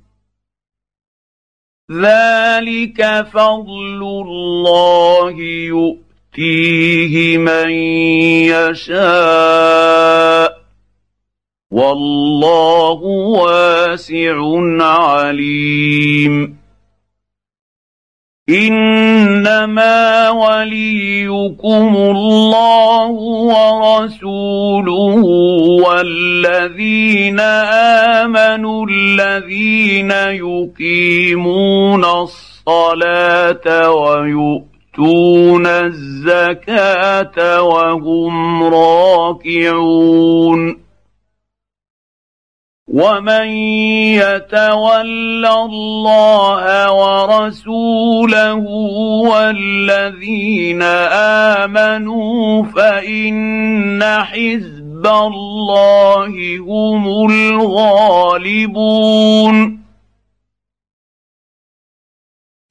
ذلك 1.92 3.26
فضل 3.34 4.02
الله 4.02 5.32
يؤمن. 5.68 6.03
يؤتيه 6.38 7.38
من 7.38 7.70
يشاء. 8.72 10.58
والله 11.72 13.00
واسع 13.40 14.36
عليم. 14.80 16.58
إنما 18.50 20.30
وليكم 20.30 21.96
الله 21.96 23.12
ورسوله 23.54 25.16
والذين 25.88 27.40
آمنوا 28.20 28.86
الذين 28.90 30.12
يقيمون 30.12 32.06
الصلاة 32.06 33.92
ويؤمنون 33.92 34.73
يؤتون 35.00 35.66
الزكاة 35.68 37.62
وهم 37.62 38.64
راكعون. 38.64 40.04
ومن 42.88 43.48
يتول 44.22 45.46
الله 45.46 46.92
ورسوله 46.92 48.56
والذين 49.30 50.82
آمنوا 51.62 52.64
فإن 52.64 54.04
حزب 54.04 54.84
حزب 55.04 55.08
الله 55.08 56.58
هم 56.60 57.32
الغالبون. 58.40 59.83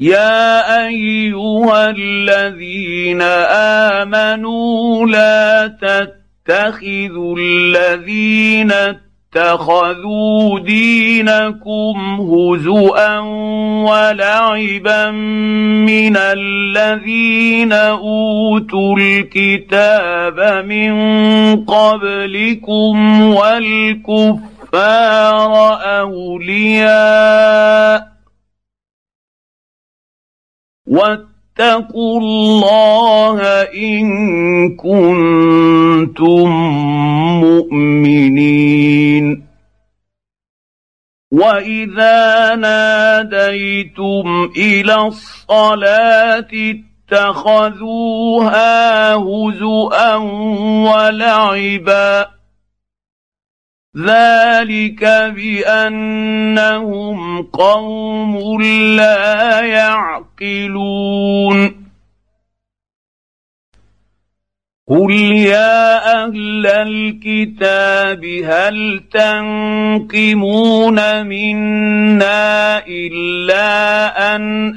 يا 0.02 0.86
ايها 0.86 1.90
الذين 1.90 3.22
امنوا 4.02 5.06
لا 5.06 5.66
تتخذوا 6.46 7.36
الذين 7.38 8.72
اتخذوا 8.72 10.58
دينكم 10.58 12.20
هزءا 12.20 13.18
ولعبا 13.86 15.10
من 15.10 16.16
الذين 16.16 17.72
اوتوا 17.72 18.96
الكتاب 18.98 20.64
من 20.66 20.92
قبلكم 21.64 23.22
والكفار 23.22 24.42
اولياء 26.00 27.42
واتقوا 30.92 32.20
الله 32.20 33.38
إن 33.72 34.06
كنتم 34.76 36.48
مؤمنين. 37.40 39.26
واذا 41.32 42.54
ناديتم 42.54 44.50
إلى 44.56 44.94
الصلاه 44.94 46.50
اتخذوها 47.12 48.64
هزءا 49.14 50.16
ولعبا 50.86 52.41
ذلك 53.96 55.04
بانهم 55.36 57.18
قوم 57.42 58.62
لا 58.96 59.60
يعقلون 60.40 61.52
قل 64.92 65.12
يا 65.48 65.96
أهل 66.24 66.66
الكتاب 66.66 68.24
هل 68.24 69.00
تنقمون 69.12 70.98
منا 71.26 72.82
الا 72.88 74.34
ان 74.36 74.74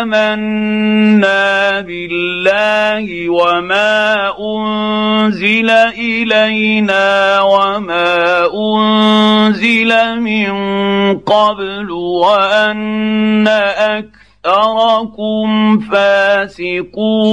امنا 0.00 1.40
بالله 1.80 3.28
وما 3.28 4.32
انزل 4.40 5.70
الينا 6.00 7.40
وما 7.40 8.46
انزل 8.54 10.20
من 10.20 10.52
قبل 11.18 11.90
وان 11.90 13.48
اكثركم 14.48 15.78
فاسقون 15.80 17.32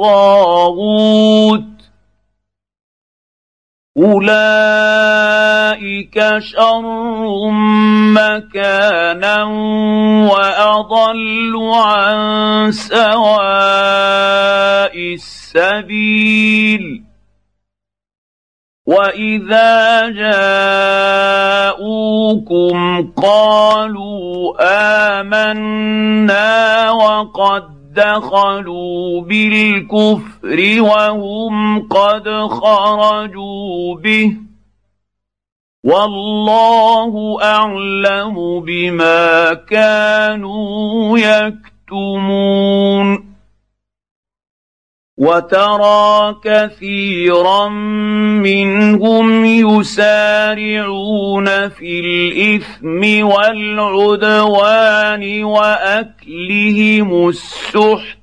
الطاغوت. 0.00 1.62
أولئك 3.96 5.34
شر 6.38 7.50
مكانا 8.14 9.44
وأضل 10.32 11.70
عن 11.74 12.72
سواء 12.72 13.40
السبيل. 15.14 17.04
وإذا 18.86 20.08
جاءوكم 21.70 23.12
قالوا 23.16 24.56
آمنا 25.20 26.90
وقد 26.90 27.79
دخلوا 28.00 29.22
بالكفر 29.22 30.82
وهم 30.82 31.88
قد 31.88 32.28
خرجوا 32.50 33.96
به 33.96 34.36
والله 35.84 37.42
أعلم 37.42 38.60
بما 38.60 39.54
كانوا 39.54 41.18
يكتمون 41.18 42.60
وترى 45.20 46.40
كثيرا 46.44 47.68
منهم 48.40 49.44
يسارعون 49.44 51.68
في 51.68 52.00
الإثم 52.00 53.26
والعدوان 53.26 55.44
وأكلهم 55.44 57.28
السحت. 57.28 58.18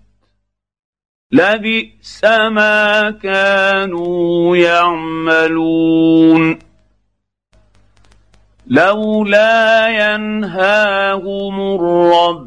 لبئس 1.31 2.23
ما 2.23 3.11
كانوا 3.11 4.57
يعملون. 4.57 6.59
لولا 8.67 9.87
ينهاهم 9.87 11.75
الرب 11.75 12.46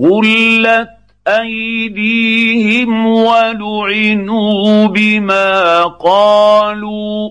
غلت 0.00 0.88
ايديهم 1.28 3.06
ولعنوا 3.06 4.86
بما 4.86 5.82
قالوا 5.84 7.30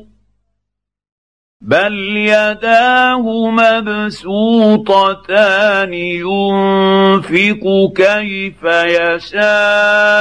بل 1.61 2.17
يداه 2.17 3.49
مبسوطتان 3.51 5.13
ينفق 5.93 7.63
كيف 7.95 8.63
يشاء 8.63 10.19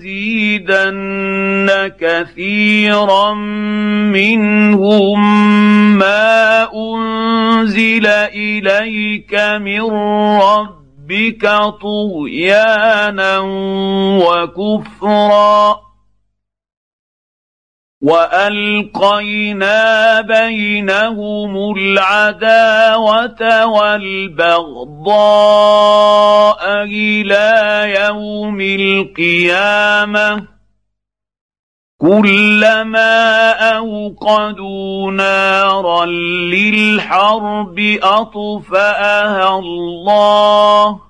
وليزيدن 0.00 1.68
كثيرا 2.00 3.34
منهم 4.14 5.20
ما 5.98 6.68
أنزل 6.74 8.06
إليك 8.06 9.34
من 9.34 9.80
ربك 10.40 11.42
طغيانا 11.82 13.38
وكفرا 14.22 15.89
والقينا 18.02 19.80
بينهم 20.20 21.72
العداوه 21.76 23.66
والبغضاء 23.66 25.12
إلى 26.84 27.84
يوم 28.00 28.60
القيامه 28.60 30.46
كلما 31.98 33.50
اوقدوا 33.76 35.12
نارا 35.12 36.06
للحرب 36.06 37.98
اطفاها 38.02 39.58
الله 39.58 41.00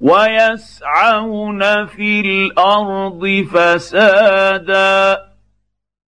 ويسعون 0.00 1.86
في 1.86 2.20
الأرض 2.20 3.46
فسادا 3.52 5.33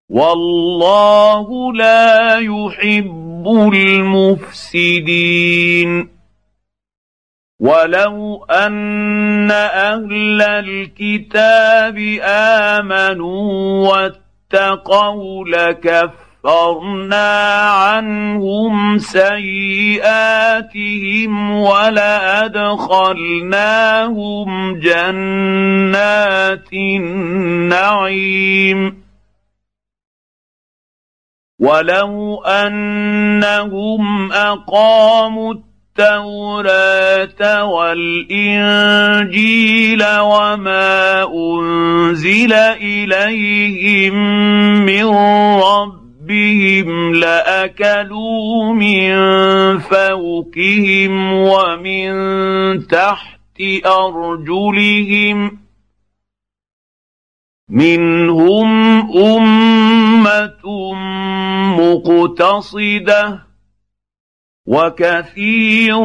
والله 0.09 1.73
لا 1.73 2.39
يحب 2.39 3.71
المفسدين 3.75 5.35
ولو 7.61 8.45
ان 8.45 9.51
أهل 9.51 10.43
الكتاب 10.43 11.99
امنوا 12.23 13.89
واتقوا 13.89 15.45
لكفرنا 15.49 17.33
عنهم 17.71 18.99
سيئاتهم 18.99 20.41
ولادخلناهم 21.51 22.85
جنات 24.81 26.73
النعيم 26.73 28.25
ولو 31.65 32.45
انهم 32.45 34.33
اقاموا 34.33 35.55
التوراه 35.55 37.65
والانجيل 37.65 39.25
وما 40.21 41.25
انزل 41.35 42.53
اليهم 42.53 44.15
من 44.85 45.05
ربهم 45.65 47.15
لاكلوا 47.15 48.75
من 48.75 49.15
فوقهم 49.79 51.33
ومن 51.33 52.13
تحت 52.87 53.61
ارجلهم 53.87 55.59
منهم 57.69 59.01
امه 59.17 59.94
مقتصدة 61.79 63.41
وكثير 64.67 66.01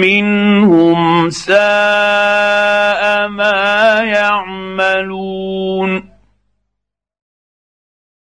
منهم 0.00 1.30
ساء 1.30 3.28
ما 3.28 4.00
يعملون. 4.04 6.10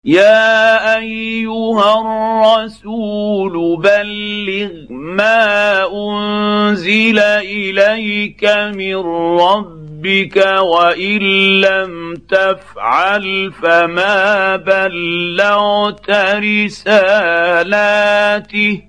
يا 0.05 0.99
أيها 0.99 2.01
الرسول 2.01 3.77
بلغ 3.83 4.73
ما 4.91 5.85
أنزل 5.93 7.19
إليك 7.19 8.45
من 8.75 8.97
ربك 9.41 9.88
وإن 10.45 11.19
لم 11.61 12.15
تفعل 12.15 13.53
فما 13.63 14.57
بلغت 14.57 16.11
رسالاته. 16.11 18.83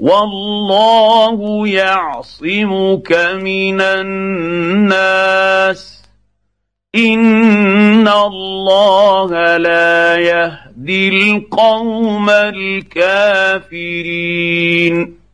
والله 0.00 1.68
يعصمك 1.68 3.12
من 3.42 3.80
الناس. 3.80 5.96
إن 6.94 8.08
الله 8.08 9.56
لا 9.56 10.16
يهدي 10.16 11.08
القوم 11.08 12.30
الكافرين. 12.30 15.25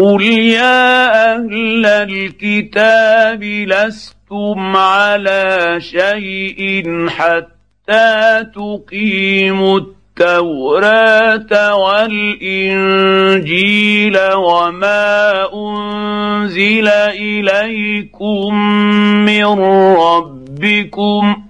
قل 0.00 0.22
يا 0.22 1.34
أهل 1.34 1.86
الكتاب 1.86 3.42
لستم 3.44 4.76
على 4.76 5.76
شيء 5.80 6.84
حتى 7.08 8.44
تقيموا 8.54 9.80
التوراه 9.80 11.74
والانجيل 11.76 12.98
وما 14.34 15.48
انزل 15.54 16.88
اليكم 16.88 18.54
من 19.24 19.44
ربكم 19.96 21.49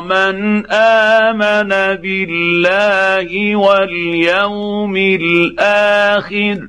من 0.00 0.66
امن 0.72 1.68
بالله 2.02 3.56
واليوم 3.56 4.96
الآخر 4.96 6.68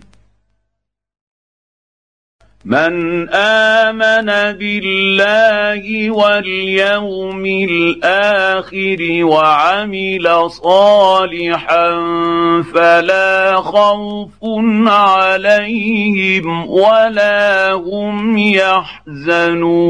من 2.70 3.30
آمن 3.34 4.30
بالله 4.58 6.12
واليوم 6.12 7.46
الآخر 7.46 8.98
وعمل 9.24 10.50
صالحا 10.50 11.90
فلا 12.74 13.56
خوف 13.56 14.30
عليهم 14.88 16.70
ولا 16.70 17.72
هم 17.74 18.38
يحزنون. 19.18 19.90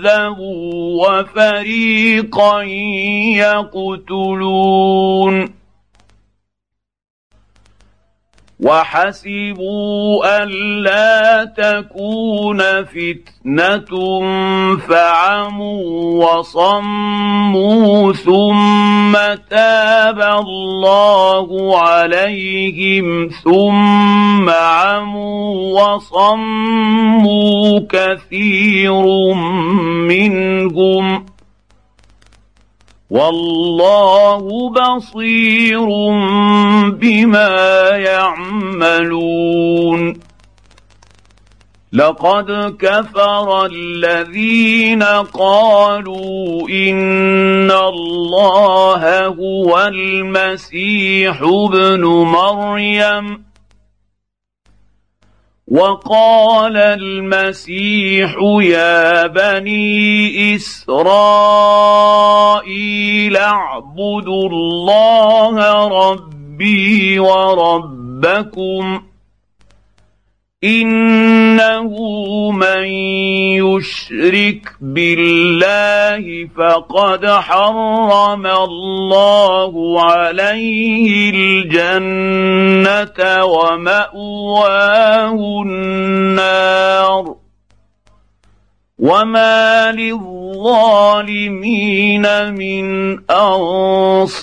كذبوا 0.00 1.08
وفريقا 1.08 2.62
يقتلون. 4.12 5.59
وحسبوا 8.62 10.42
الا 10.42 11.44
تكون 11.44 12.58
فتنة 12.84 13.92
فعموا 14.76 16.24
وصموا 16.24 18.12
ثم 18.12 19.12
تاب 19.50 20.20
الله 20.20 21.78
عليهم 21.78 23.28
ثم 23.44 24.50
عموا 24.50 25.80
وصموا 25.80 27.80
كثير 27.90 29.02
منهم 30.08 31.26
والله 33.10 34.70
بصير 34.70 35.86
بما 36.90 37.88
يعملون. 37.90 39.50
لقد 41.92 42.76
كفر 42.78 43.66
الذين 43.66 45.02
قالوا 45.02 46.68
إن 46.68 47.70
الله 47.70 49.26
هو 49.26 49.88
المسيح 49.88 51.42
ابن 51.42 52.04
مريم. 52.04 53.49
وقال 55.70 56.76
المسيح 56.76 58.34
يا 58.60 59.26
بني 59.26 60.56
إسرائيل 60.56 60.96
اعبدوا 63.36 64.48
الله 64.48 65.88
ربي 65.88 67.18
وربكم 67.18 69.02
انه 70.64 71.88
من 72.50 72.84
يشرك 73.64 74.76
بالله 74.80 76.48
فقد 76.56 77.26
حرم 77.26 78.46
الله 78.46 80.02
عليه 80.02 81.30
الجنه 81.30 83.18
وماواه 83.44 85.32
النار 85.64 87.34
وما 88.98 89.92
للظالمين 89.92 91.42
من 92.54 93.18
انصار 93.30 94.40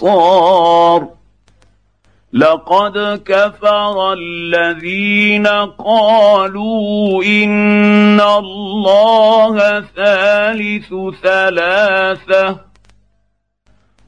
لقد 2.33 3.21
كفر 3.25 4.13
الذين 4.13 5.47
قالوا 5.77 7.23
إن 7.23 8.21
الله 8.21 9.81
ثالث 9.95 10.93
ثلاثة 11.23 12.59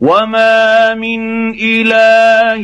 وما 0.01 0.93
من 0.93 1.49
إله 1.59 2.63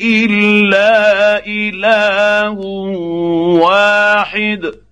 إلا 0.00 1.46
إله 1.46 2.58
واحد. 3.60 4.87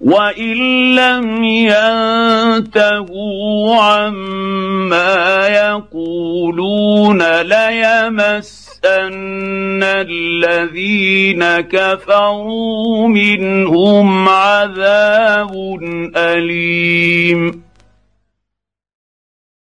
وان 0.00 0.94
لم 0.94 1.44
ينتهوا 1.74 3.02
عما 3.82 5.48
يقولون 5.48 7.40
ليمسن 7.42 8.82
الذين 9.82 11.60
كفروا 11.60 13.08
منهم 13.08 14.28
عذاب 14.28 15.78
اليم 16.16 17.62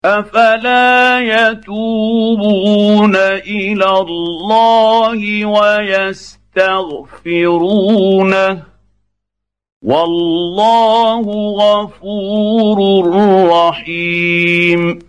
افلا 0.06 1.20
يتوبون 1.20 3.16
إلى 3.16 3.90
الله 3.90 5.46
ويستغفرونه 5.46 6.32
والله 9.82 11.22
غفور 11.60 13.08
رحيم. 13.50 15.00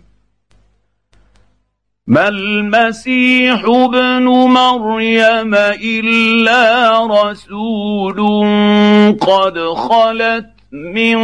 ما 2.07 2.27
المسيح 2.27 3.65
ابن 3.65 4.23
مريم 4.25 5.55
إلا 5.83 6.99
رسول 7.05 8.19
قد 9.21 9.59
خلت 9.59 10.45
من 10.71 11.17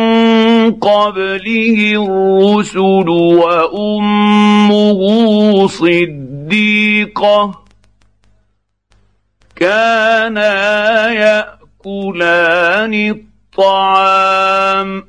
قبله 0.71 1.93
الرسل 1.93 3.09
وأمه 3.09 4.99
صديقة. 5.67 7.59
كانا 9.55 11.11
يأكلان 11.11 13.28
الطعام. 13.59 15.03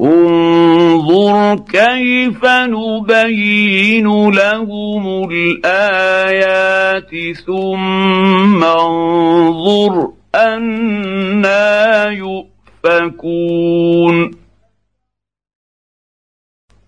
انظر 0.00 1.56
كيف 1.72 2.44
نبين 2.44 4.30
لهم 4.30 5.30
الآيات 5.30 7.10
ثم 7.46 8.64
انظر 8.64 10.08
أنا 10.34 12.06
يؤفكون. 12.84 14.39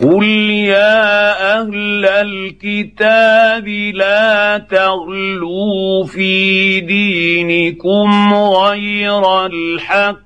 قل 0.00 0.24
يا 0.50 1.60
أهل 1.60 2.06
الكتاب 2.06 3.68
لا 3.68 4.58
تغلوا 4.58 6.04
في 6.04 6.80
دينكم 6.80 8.34
غير 8.34 9.46
الحق 9.46 10.16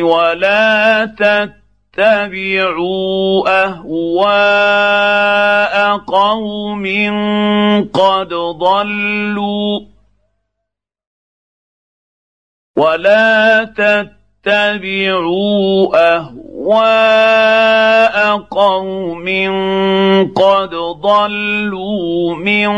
ولا 0.00 1.04
تتبعوا 1.96 3.48
اهواء 3.64 4.94
قوم 5.98 6.84
قد 7.92 8.28
ضلوا 8.58 9.80
ولا 12.76 13.64
تتبعوا 13.64 14.23
اهواء 14.44 15.88
أهواء 16.64 18.16
قوم 18.50 19.26
قد 20.34 20.70
ضلوا 21.00 22.34
من 22.36 22.68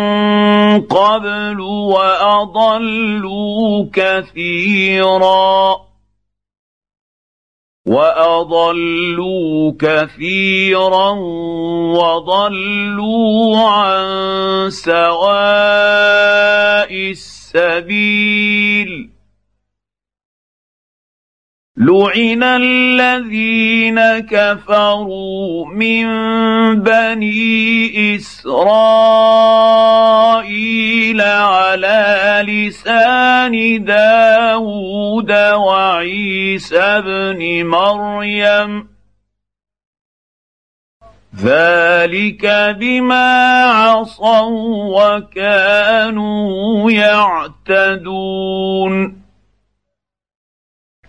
قبل 0.81 1.61
وأضلوا 1.91 3.87
كثيرا 3.93 5.77
وأضلوا 7.87 9.73
كثيرا 9.79 11.11
وضلوا 11.99 13.59
عن 13.59 14.71
سواء 14.71 15.17
السبيل 17.11 19.16
لعن 21.79 22.43
الذين 22.43 24.01
كفروا 24.19 25.67
من 25.67 26.07
بني 26.83 28.17
اسرائيل 28.17 29.61
على 31.21 32.43
لسان 32.49 33.85
داود 33.85 35.33
وعيسى 35.53 37.01
بن 37.01 37.67
مريم 37.67 38.89
ذلك 41.37 42.47
بما 42.81 43.65
عصوا 43.65 45.17
وكانوا 45.17 46.91
يعتدون 46.91 48.37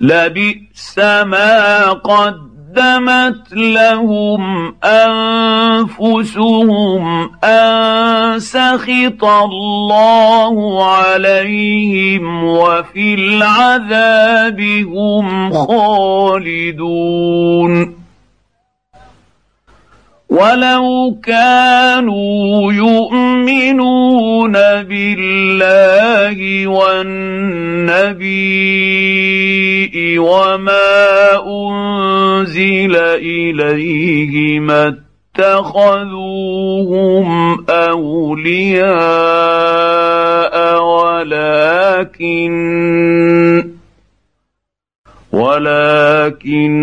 لبئس 0.00 0.98
ما 0.98 1.88
قدمت 1.92 3.52
لهم 3.52 4.74
انفسهم 5.94 7.04
ان 7.44 8.38
سخط 8.38 9.24
الله 9.24 10.84
عليهم 10.94 12.44
وفي 12.44 13.14
العذاب 13.14 14.60
هم 14.60 15.52
خالدون 15.66 17.00
ولو 20.30 21.18
كانوا 21.22 22.72
يؤمنون 22.72 24.52
بالله 24.82 26.66
والنبي 26.66 28.30
وما 29.96 31.40
أنزل 31.46 32.96
إليه 32.96 34.60
ما 34.60 34.98
اتخذوهم 35.38 36.30
أولياء 37.70 38.90
ولكن 40.82 42.50
ولكن 45.32 46.80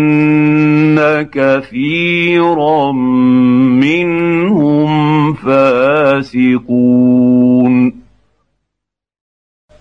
كثيرا 1.32 2.92
منهم 3.82 5.34
فاسقون. 5.34 6.88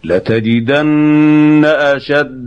لتجدن 0.04 1.66
أشد 1.66 2.47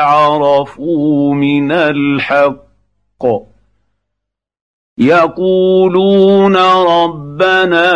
عرفوا 0.00 1.34
من 1.34 1.72
الحق. 1.72 2.68
يقولون 4.98 6.56
ربنا 6.56 7.90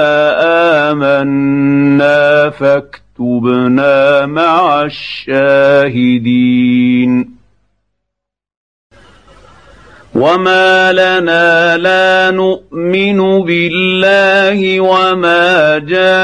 آمنا 0.91 2.51
فاكتبنا 2.51 4.27
مع 4.27 4.83
الشاهدين. 4.83 6.33
وما 10.15 10.93
لنا 10.93 11.77
لا 11.77 12.31
نؤمن 12.31 13.43
بالله 13.43 14.81
وما 14.81 15.79
جاءنا 15.79 16.23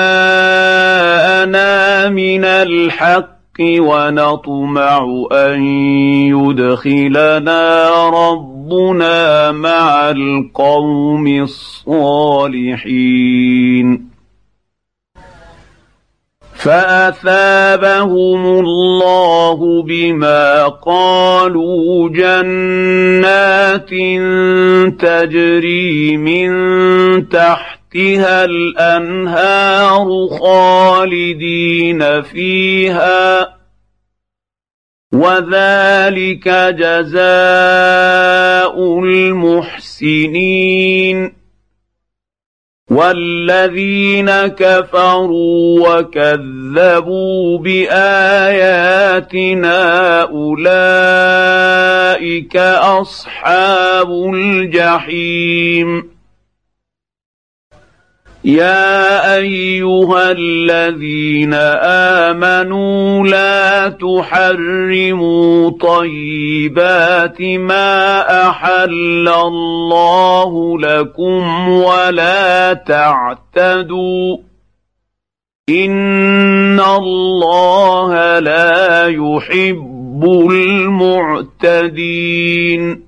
من 2.08 2.44
الحق 2.44 3.37
ونطمع 3.60 5.26
أن 5.32 5.62
يدخلنا 6.34 7.88
ربنا 8.08 9.52
مع 9.52 10.10
القوم 10.10 11.26
الصالحين. 11.26 12.88
فأثابهم 16.58 18.46
الله 18.46 19.82
بما 19.82 20.68
قالوا 20.68 22.08
جنات 22.08 23.90
تجري 25.00 26.16
من 26.16 26.50
تحتها 27.88 28.44
الأنهار 28.44 30.08
خالدين 30.40 32.22
فيها 32.22 33.58
وذلك 35.12 36.48
جزاء 36.78 37.18
المحسنين 39.04 40.58
والذين 42.90 44.30
كفروا 44.46 45.88
وكذبوا 45.88 47.58
بآياتنا 47.58 49.02
أولئك 50.22 51.46
أصحاب 52.56 54.10
الجحيم 54.34 56.17
يا 58.44 59.36
أيها 59.36 60.30
الذين 60.30 61.54
آمنوا 62.24 63.26
لا 63.26 63.88
تحرموا 63.88 65.70
طيبات 65.70 67.42
ما 67.42 68.20
أحل 68.48 69.28
الله 69.28 70.78
لكم 70.78 71.68
ولا 71.68 72.72
تعتدوا 72.72 74.36
إن 75.68 76.80
الله 76.80 78.38
لا 78.38 79.06
يحب 79.06 80.24
المعتدين 81.70 83.07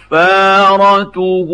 كفارته 0.11 1.49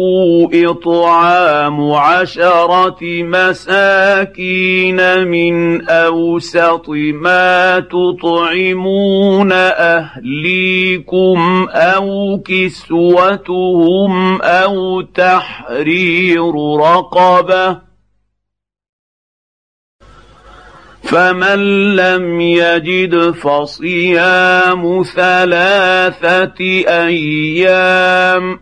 إطعام 0.53 1.91
عشرة 1.91 2.97
مساكين 3.03 4.99
من 5.27 5.87
أوسط 5.89 6.89
ما 7.13 7.79
تطعمون 7.79 9.51
أهليكم 9.51 11.37
أو 11.71 12.39
كسوتهم 12.45 14.41
أو 14.41 15.01
تحرير 15.01 16.51
رقبة 16.79 17.86
فمن 21.07 21.95
لم 21.95 22.41
يجد 22.41 23.31
فصيام 23.31 25.03
ثلاثة 25.15 26.59
أيام 26.87 28.59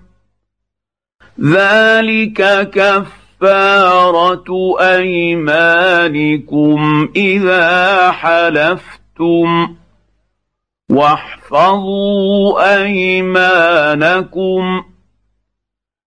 ذلك 1.42 2.70
كفارة 2.70 4.46
أيمانكم 4.80 5.90
إذا 7.16 8.12
حلفتم 8.12 9.76
واحفظوا 10.92 12.76
أيمانكم 12.84 14.64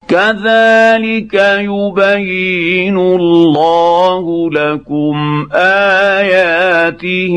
كذلك 0.08 1.34
يبين 1.60 2.98
الله 2.98 4.50
لكم 4.50 5.46
آياته 5.52 7.36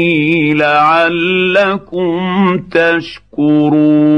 لعلكم 0.55 2.17
تشكرون. 3.37 4.17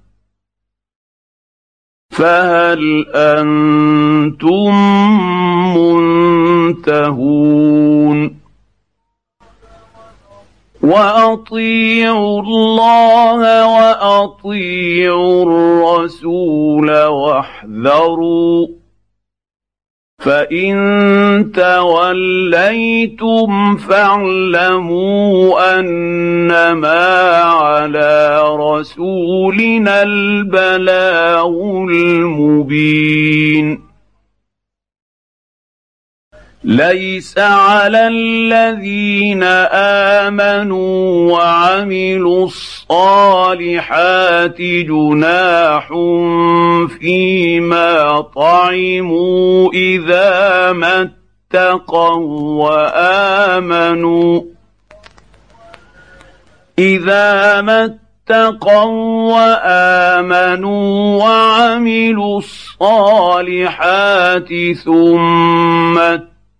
فهل 2.11 3.05
أنتم 3.15 4.71
منتهون؟ 6.77 7.61
وأطيعوا 10.83 12.41
الله 12.41 13.67
وأطيعوا 13.77 15.43
الرسول 15.43 17.05
واحذروا 17.05 18.67
فان 20.21 21.51
توليتم 21.55 23.77
فاعلموا 23.77 25.79
انما 25.79 27.05
على 27.41 28.41
رسولنا 28.55 30.03
البلاغ 30.03 31.47
المبين 31.89 33.90
ليس 36.63 37.37
على 37.37 38.07
الذين 38.07 39.43
آمنوا 40.23 41.31
وعملوا 41.31 42.45
الصالحات 42.45 44.61
جناح 44.61 45.87
فيما 46.99 48.21
طعموا 48.35 49.71
إذا 49.73 50.71
ما 50.71 51.09
اتقوا 51.51 52.65
وآمنوا 52.65 54.41
إذا 56.79 57.61
ما 57.61 57.85
اتقوا 57.85 59.33
وآمنوا 59.33 61.19
وعملوا 61.23 62.37
الصالحات 62.37 64.49
ثم 64.85 65.99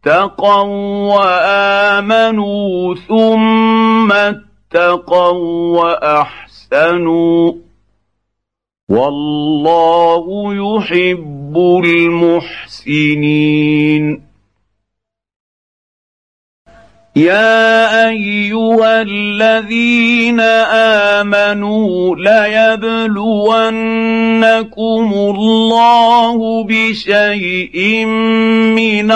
اتقوا 0.06 1.14
وآمنوا 1.14 2.95
ثم 2.95 4.12
اتقوا 4.12 5.80
وأحسنوا 5.80 7.54
والله 8.89 10.26
يحب 10.56 11.58
المحسنين. 11.86 13.12
يا 17.16 18.10
أيها 18.10 19.02
الذين 19.02 20.39
آمنوا 21.20 22.16
ليبلونكم 22.16 23.14
الله 25.14 26.64
بشيء 26.64 28.06
من 28.76 29.12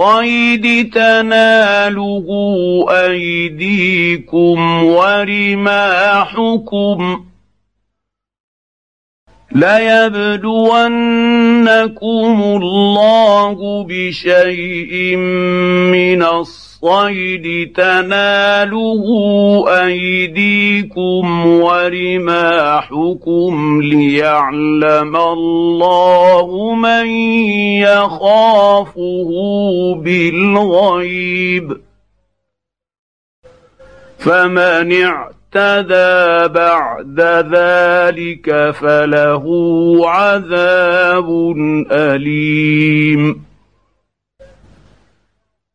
الصيد 0.00 0.90
تناله 0.90 2.26
أيديكم 2.90 4.58
ورماحكم 4.84 6.04
ليبلونكم 10.74 12.42
الله 12.62 13.84
بشيء 13.88 15.16
من 15.16 16.22
الصيد 16.22 16.73
تناله 17.74 19.04
أيديكم 19.68 21.46
ورماحكم 21.46 23.52
ليعلم 23.82 25.16
الله 25.16 26.74
من 26.74 27.06
يخافه 27.80 29.30
بالغيب. 29.94 31.76
فمن 34.18 35.02
اعتدى 35.02 36.48
بعد 36.54 37.20
ذلك 37.54 38.70
فله 38.70 39.44
عذاب 40.04 41.28
أليم. 41.92 43.53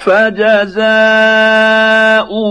فجزاء 0.00 0.80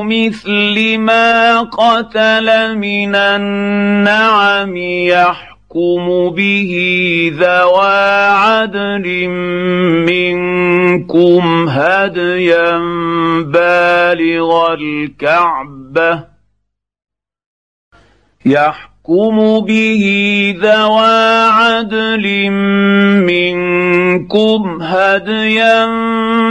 مثل 0.04 0.98
ما 0.98 1.62
قتل 1.62 2.78
من 2.78 3.16
النعم 3.16 4.78
يحكم 4.78 6.30
به 6.30 6.72
ذوى 7.36 8.26
عدل 8.26 9.28
منكم 10.10 11.70
هديا 11.70 12.78
بالغ 13.42 14.74
الكعبه 14.74 16.24
يحكم 18.46 18.99
به 19.62 20.04
ذوى 20.62 21.46
عدل 21.50 22.50
منكم 23.30 24.82
هديا 24.82 25.86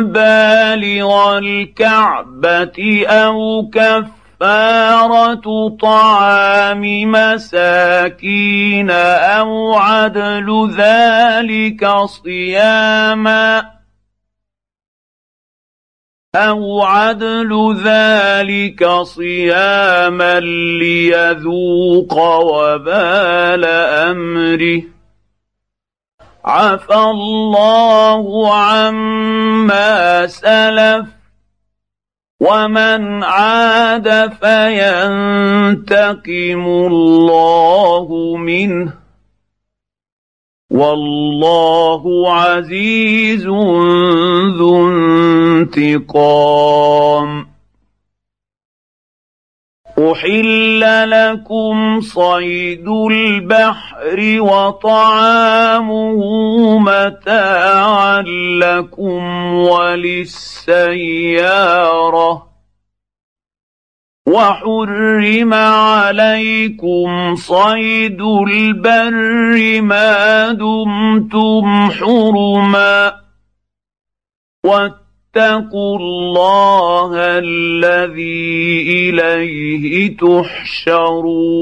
بالغ 0.02 1.38
الكعبه 1.38 3.06
أو 3.06 3.70
كف 3.74 4.18
كفاره 4.40 5.76
طعام 5.82 6.82
مساكين 7.10 8.90
أو 8.90 9.74
عدل 9.74 10.74
ذلك 10.78 11.88
صياما 12.04 13.77
أو 16.34 16.82
عدل 16.82 17.76
ذلك 17.84 18.90
صياما 19.02 20.40
ليذوق 20.80 22.14
وبال 22.42 23.64
امره 23.64 24.82
عفى 26.44 26.94
الله 26.94 28.54
عما 28.54 30.26
سلف 30.26 31.06
ومن 32.40 33.24
عاد 33.24 34.32
فينتقم 34.40 35.86
الله 36.66 38.36
منه 38.36 38.97
والله 40.70 42.32
عزيز 42.34 43.46
ذو 44.58 44.88
انتقام. 45.58 47.48
أحل 49.98 50.80
لكم 51.10 52.00
صيد 52.00 52.88
البحر 52.88 54.36
وطعامه 54.40 56.18
متاعا 56.78 58.22
لكم 58.62 59.54
وللسيارة. 59.54 60.48
وحرم 64.28 65.54
عليكم 65.54 67.34
صيد 67.34 68.20
البر 68.20 69.80
ما 69.80 70.52
دمتم 70.52 71.90
حرما 71.90 73.12
واتقوا 74.64 75.98
الله 75.98 77.10
الذي 77.16 78.82
إليه 79.10 80.16
تحشرون 80.16 81.58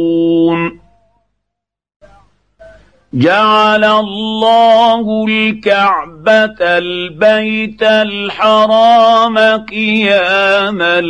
جعل 3.13 3.85
الله 3.85 5.27
الكعبة 5.29 6.57
البيت 6.61 7.83
الحرام 7.83 9.39
قياما 9.65 11.01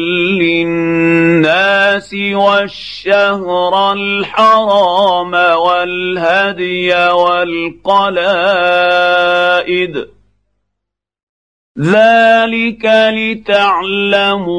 للناس 0.41 2.15
والشهر 2.15 3.93
الحرام 3.93 5.35
والهدي 5.35 6.95
والقلائد 6.95 8.57
ذلك 11.81 12.85
لتعلموا 13.13 14.57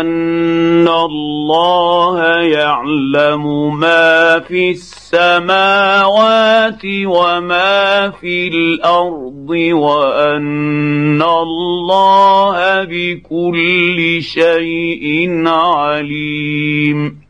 ان 0.00 0.88
الله 0.88 2.22
يعلم 2.42 3.76
ما 3.78 4.38
في 4.40 4.70
السماوات 4.70 5.60
وما 6.84 8.10
في 8.10 8.48
الأرض 8.48 9.50
وان 9.72 11.22
الله 11.22 12.84
بكل 12.84 14.22
شيء 14.22 15.42
عليم 15.46 17.29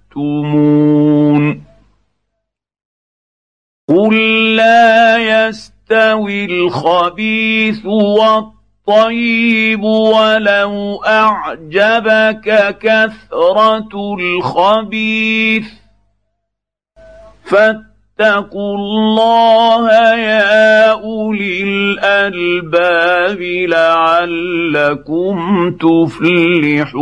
تكتمون 0.11 1.63
قل 3.89 4.15
لا 4.55 5.17
يستوي 5.17 6.45
الخبيث 6.45 7.85
والطيب 7.85 9.83
ولو 9.83 11.03
اعجبك 11.05 12.77
كثره 12.81 14.15
الخبيث 14.19 15.67
فاتقوا 17.43 18.75
الله 18.77 19.91
يا 20.15 20.91
اولي 20.91 21.63
الالباب 21.63 23.41
لعلكم 23.69 25.37
تفلحون 25.71 27.01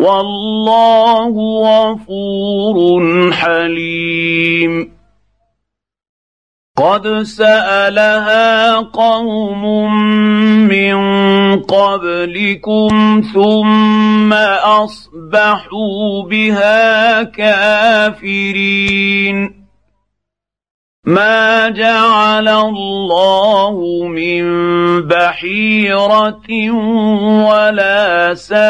والله 0.00 1.32
غفور 1.64 3.32
حليم. 3.32 5.00
قد 6.76 7.22
سألها 7.22 8.76
قوم 8.76 9.94
من 10.68 10.96
قبلكم 11.62 13.22
ثم 13.34 14.32
أصبحوا 14.64 16.22
بها 16.30 17.22
كافرين. 17.22 18.40
ما 21.04 21.68
جعل 21.68 22.48
الله 22.48 24.04
من 24.06 24.44
بحيره 25.08 26.70
ولا 27.48 28.34
سائبه 28.34 28.60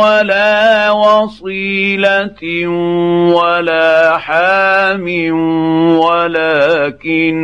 ولا 0.00 0.90
وصيله 0.90 2.66
ولا 3.36 4.18
حام 4.18 5.06
ولكن 6.00 7.34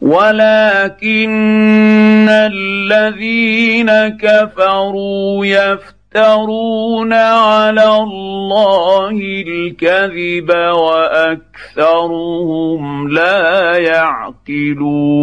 ولكن 0.00 1.28
الذين 2.28 3.90
كفروا 4.08 5.46
يفترون 5.46 6.01
يفترون 6.14 7.12
على 7.12 7.96
الله 7.96 9.10
الكذب 9.46 10.50
وأكثرهم 11.70 13.08
لا 13.08 13.76
يعقلون 13.78 15.22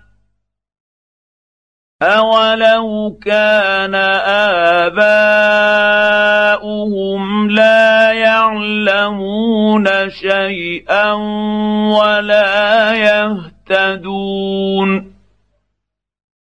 اولو 2.01 3.17
كان 3.25 3.95
اباؤهم 6.55 7.49
لا 7.49 8.11
يعلمون 8.11 10.09
شيئا 10.09 11.11
ولا 11.93 12.93
يهتدون 12.93 15.11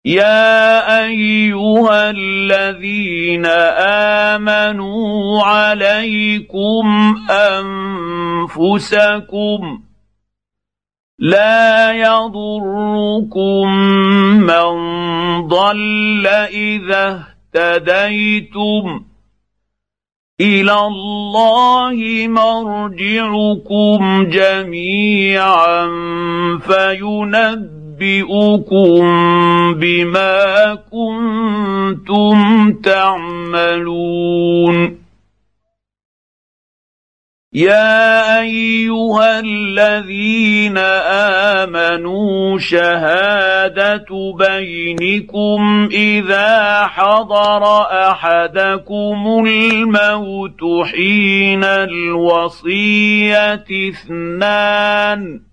يا 0.06 1.00
ايها 1.06 2.10
الذين 2.10 3.46
امنوا 4.36 5.44
عليكم 5.44 7.16
انفسكم 8.50 9.84
لا 11.20 11.92
يضركم 11.92 13.68
من 14.38 14.74
ضل 15.48 16.28
إذا 16.28 17.24
اهتديتم. 17.56 19.04
إلى 20.42 20.74
الله 20.74 22.28
مرجعكم 22.28 24.24
جميعا 24.30 25.88
فينبئ 26.58 27.84
انبئكم 28.02 29.04
بما 29.74 30.76
كنتم 30.92 32.72
تعملون. 32.74 34.24
يا 37.56 38.40
أيها 38.42 39.40
الذين 39.40 40.78
آمنوا 41.58 42.60
شهادة 42.60 44.06
بينكم 44.40 45.90
إذا 45.92 46.84
حضر 46.88 47.64
أحدكم 48.10 49.46
الموت 49.48 50.86
حين 50.86 51.64
الوصية 51.64 53.66
اثنان. 53.90 55.53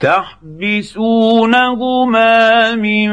تحبسونهما 0.00 1.64
من 2.74 3.08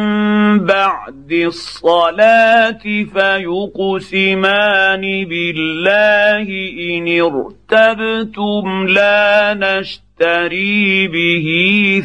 بعد 0.66 1.32
الصلاة 1.32 2.84
فيقسمان 3.14 5.02
بالله 5.02 6.48
إن 6.92 7.06
ارتبتم 7.22 8.88
لا 8.88 9.54
نشتري 9.54 11.08
به 11.08 11.48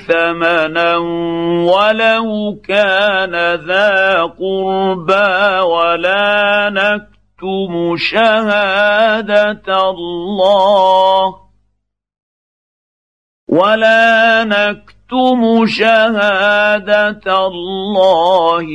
ثمنا 0.07 0.97
ولو 1.67 2.59
كان 2.69 3.55
ذا 3.55 4.23
قربى 4.23 5.59
ولا 5.59 6.71
نكتم 6.71 7.97
شهادة 7.97 9.91
الله 9.91 11.48
ولا 13.49 14.45
نكتم 14.45 15.67
شهاده 15.67 17.47
الله 17.47 18.67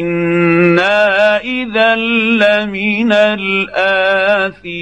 أنا 0.00 1.36
اذا 1.40 1.96
لمن 1.96 3.12
الاثمين 3.32 4.78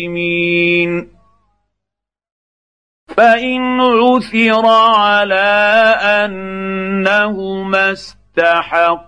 فان 3.16 3.80
عثر 3.80 4.66
على 4.66 5.94
انهما 6.24 7.92
استحق 7.92 9.05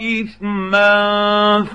إثما 0.00 0.94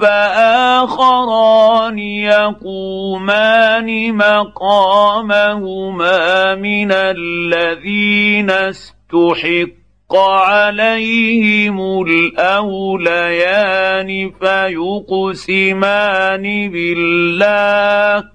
فآخران 0.02 2.00
يقومان 2.00 3.90
مقامهما 4.18 5.76
من 6.56 6.92
الذين 6.92 8.50
استحق 8.50 10.16
عليهم 10.16 12.02
الأوليان 12.08 13.52
فيقسمان 14.40 15.92
بالله 16.72 18.35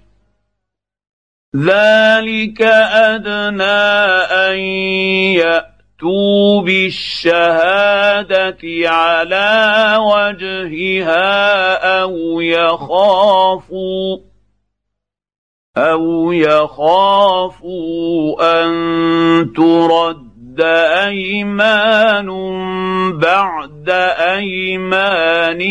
ذلك 1.55 2.61
ادنى 2.61 3.63
ان 4.31 4.59
ياتوا 5.35 6.61
بالشهاده 6.61 8.57
على 8.85 9.97
وجهها 9.99 11.73
أو 12.01 12.41
يخافوا 12.41 14.17
أو 15.77 16.31
يخافوا 16.31 17.71
ان 18.63 19.53
ترد 19.53 20.61
ايمان 21.05 22.29
بعد 23.19 23.89
ايمانهم 24.19 25.61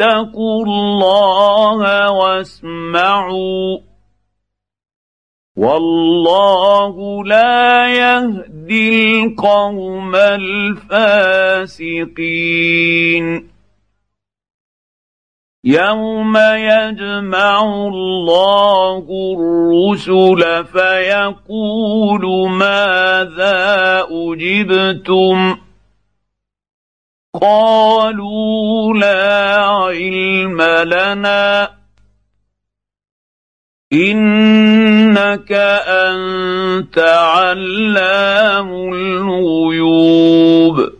اتقوا 0.00 0.64
الله 0.64 2.10
واسمعوا. 2.12 3.78
والله 5.56 7.24
لا 7.24 7.88
يهدي 7.88 9.22
القوم 9.24 10.16
الفاسقين. 10.16 11.18
يوم 15.64 16.36
يجمع 16.36 17.62
الله 17.62 19.04
الرسل 19.38 20.64
فيقول 20.64 22.50
ماذا 22.50 24.06
أجبتم؟ 24.10 25.67
قالوا 27.34 28.94
لا 28.94 29.66
علم 29.66 30.62
لنا. 30.62 31.78
إنك 33.92 35.52
أنت 35.88 36.98
علام 36.98 38.92
الغيوب. 38.92 40.92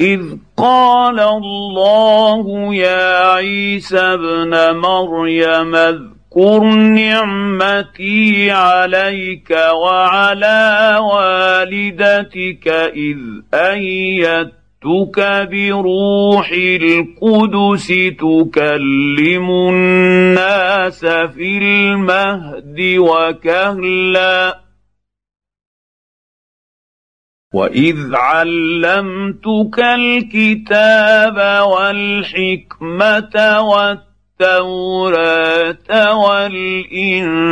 إذ 0.00 0.36
قال 0.56 1.20
الله 1.20 2.74
يا 2.74 3.32
عيسى 3.32 3.98
ابن 3.98 4.76
مريم 4.76 6.11
اذكر 6.36 6.64
نعمتي 6.74 8.50
عليك 8.50 9.50
وعلى 9.50 10.98
والدتك 11.00 12.68
إذ 12.68 13.18
أيدتك 13.54 15.48
بروح 15.52 16.50
القدس 16.52 17.86
تكلم 18.18 19.50
الناس 19.50 21.04
في 21.04 21.58
المهد 21.58 22.80
وكهلا. 22.98 24.60
وإذ 27.54 28.14
علمتك 28.14 29.78
الكتاب 29.78 31.36
والحكمة 31.66 33.60
والتقوى 33.60 34.11
التوراة 34.42 36.16
والإنجيل. 36.16 37.46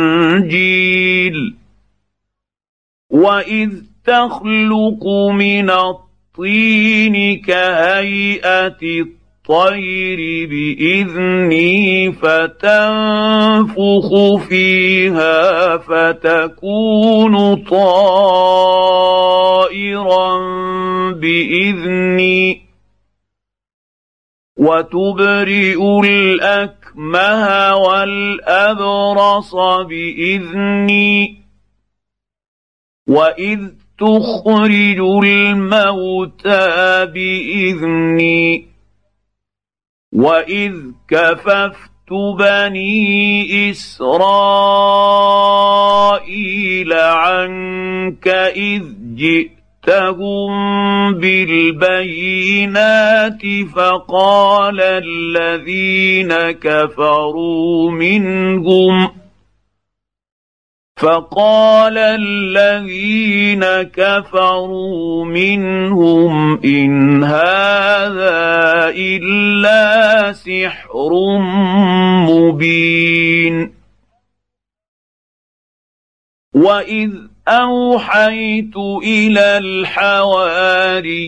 واذ 3.09 3.69
تخلق 4.05 5.07
من 5.33 5.69
الطين 5.69 7.41
كهيئه 7.41 8.81
الطير 8.81 10.49
باذني 10.49 12.11
فتنفخ 12.11 14.09
فيها 14.49 15.77
فتكون 15.77 17.55
طائرا 17.55 17.91
باذني. 21.11 22.61
وتبرئ 24.57 26.01
الاكمه 26.91 27.75
والأبرص 27.75 29.55
بإذني 29.89 31.41
وإذ 33.07 33.59
تخرج 33.99 34.99
الموتى 35.23 37.05
بإذني 37.05 38.67
وإذ 40.13 40.75
كففت 41.07 41.89
بني 42.39 43.71
إسرائيل 43.71 44.53
عنك 46.93 48.27
إذ 48.55 48.83
جئتهم 49.87 51.13
بالبينات 51.13 52.61
فقال 53.75 54.81
الذين 54.81 56.51
كفروا 56.51 57.91
منهم 57.91 59.11
فقال 60.97 61.97
الذين 61.97 63.65
كفروا 63.81 65.25
منهم 65.25 66.61
ان 66.65 67.23
هذا 67.23 68.89
الا 68.89 70.31
سحر 70.31 71.09
مبين 72.29 73.73
واذ 76.55 77.30
أوحيت 77.47 78.75
إلى 79.03 79.57
الحواريين 79.57 81.25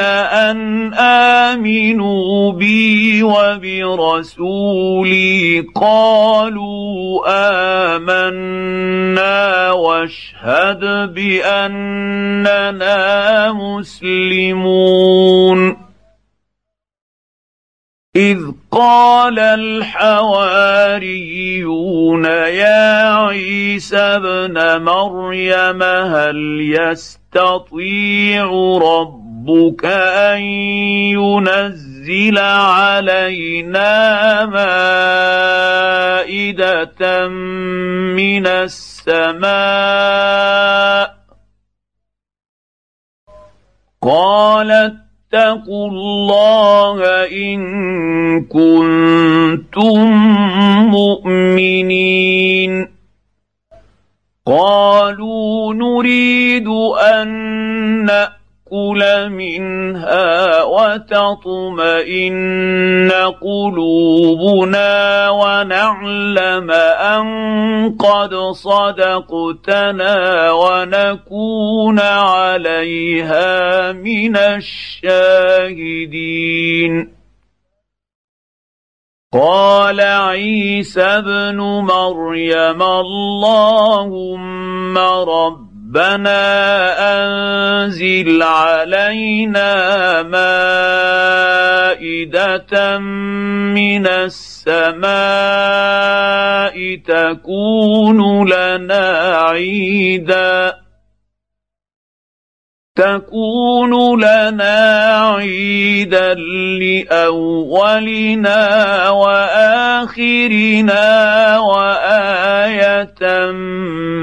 أن 0.00 0.94
آمنوا 0.94 2.52
بي 2.52 3.22
وبرسولي 3.22 4.80
قالوا 5.74 7.24
آمنا 7.96 9.72
واشهد 9.72 11.14
بأننا 11.14 12.96
مسلمون 13.52 15.06
إذ 18.16 18.38
قال 18.76 19.38
الحواريون 19.38 20.24
يا 22.24 23.14
عيسى 23.14 23.96
ابن 23.96 24.82
مريم 24.82 25.82
هل 25.82 26.60
يستطيع 26.60 28.44
ربك 28.82 29.84
أن 29.84 30.40
ينزل 31.16 32.38
علينا 32.38 33.86
مائدة 36.16 37.28
من 38.16 38.46
السماء؟ 38.46 39.56
قالت 44.02 45.05
فاتقوا 45.32 45.88
الله 45.88 47.26
إن 47.26 47.60
كنتم 48.44 50.12
مؤمنين. 50.90 52.88
قالوا 54.46 55.74
نريد 55.74 56.68
أن 56.98 58.10
ناكل 58.76 59.30
منها 59.30 60.62
وتطمئن 60.62 62.22
قلوبنا 63.40 64.94
ونعلم 65.30 66.70
ان 66.70 67.26
قد 67.98 68.34
صدقتنا 68.52 70.16
ونكون 70.50 72.00
عليها 72.00 73.92
من 73.92 74.36
الشاهدين. 74.36 75.46
قال 79.32 80.00
عيسى 80.00 81.02
ابن 81.02 81.56
مريم 81.60 82.82
اللهم 82.82 84.18
رب 84.98 85.75
ربنا 85.96 86.92
أنزل 87.24 88.42
علينا 88.42 89.72
مائدة 91.96 92.98
من 92.98 94.06
السماء 94.06 95.06
تكون 96.96 98.48
لنا 98.48 99.36
عيدا. 99.36 100.85
تكون 102.96 104.20
لنا 104.20 104.76
عيدا 105.36 106.34
لأولنا 106.80 108.60
وآخرنا 109.10 110.98
وآية 111.58 113.50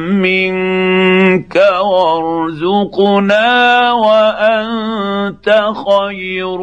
منك 0.09 1.55
وارزقنا 1.81 3.47
وأنت 3.93 5.47
خير 5.87 6.59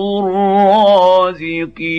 الرازقين. 1.39 1.91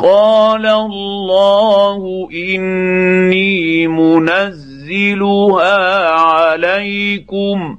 قال 0.00 0.66
الله 0.66 2.28
إني 2.32 3.86
منزل 3.86 4.67
ينزلها 4.90 6.08
عليكم 6.08 7.78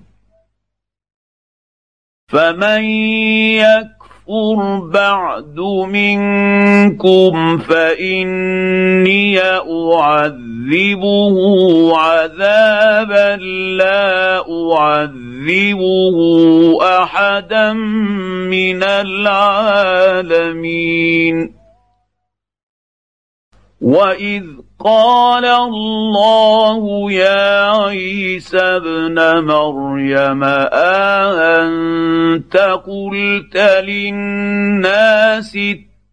فمن 2.29 2.83
يكفر 3.59 3.99
بعد 4.93 5.59
منكم 5.89 7.57
فإني 7.57 9.39
أعذبه 9.99 11.35
عذابا 11.97 13.35
لا 13.77 14.37
أعذبه 14.73 16.17
أحدا 16.81 17.73
من 17.73 18.83
العالمين. 18.83 20.19
واذ 23.81 24.68
قال 24.85 25.45
الله 25.45 27.11
يا 27.11 27.71
عيسى 27.83 28.57
ابن 28.57 29.43
مريم 29.43 30.43
أأنت 30.73 32.57
قلت 32.87 33.57
للناس 33.57 35.57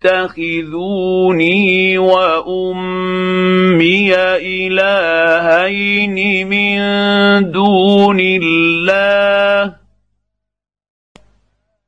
اتخذوني 0.05 1.99
وأمي 1.99 4.15
إلهين 4.43 6.49
من 6.49 6.79
دون 7.51 8.21
الله؟ 8.21 9.86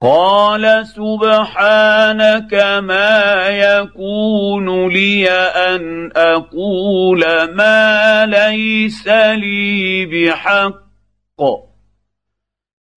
قال 0.02 0.86
سبحانك 0.86 2.54
ما 2.82 3.48
يكون 3.48 4.88
لي 4.88 5.30
أن 5.30 6.10
أقول 6.16 7.20
ما 7.54 8.26
ليس 8.26 9.08
لي 9.08 10.06
بحق. 10.06 11.42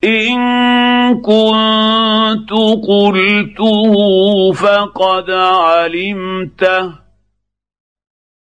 إن 0.04 1.22
كنت 1.22 2.52
قلته 2.88 3.94
فقد 4.52 5.32
علمته. 5.32 7.01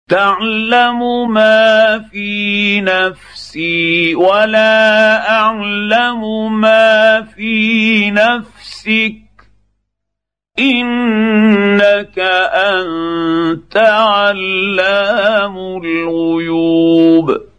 تعلم 0.09 1.33
ما 1.33 1.99
في 1.99 2.81
نفسي 2.81 4.15
ولا 4.15 5.31
أعلم 5.31 6.53
ما 6.61 7.23
في 7.23 8.11
نفسك. 8.11 9.23
إنك 10.59 12.19
أنت 12.55 13.77
علام 13.77 15.57
الغيوب. 15.59 17.56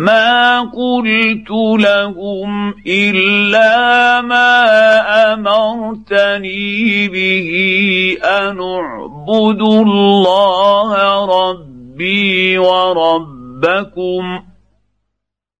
ما 0.00 0.60
قلت 0.60 1.50
لهم 1.80 2.74
إلا 2.86 4.20
ما 4.20 4.62
أمرتني 5.32 7.08
به 7.08 7.50
أن 8.24 8.60
اعبدوا 8.60 9.82
الله 9.84 10.90
ربي 11.24 12.58
وربكم 12.58 14.42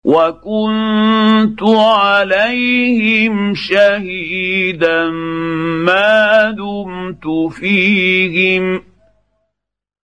وكنت 0.04 1.62
عليهم 1.62 3.54
شهيدا 3.54 5.10
ما 5.84 6.50
دمت 6.50 7.52
فيهم 7.52 8.82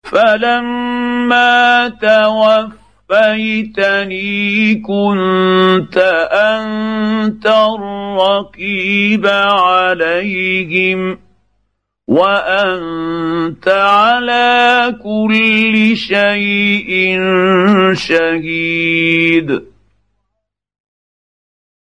فلما 0.04 1.88
توفى 1.88 2.81
توفيتني 3.12 4.74
كنت 4.74 5.96
أنت 6.32 7.46
الرقيب 7.46 9.26
عليهم 9.26 11.18
وأنت 12.08 13.68
على 13.68 14.94
كل 15.02 15.96
شيء 15.96 17.20
شهيد. 17.92 19.62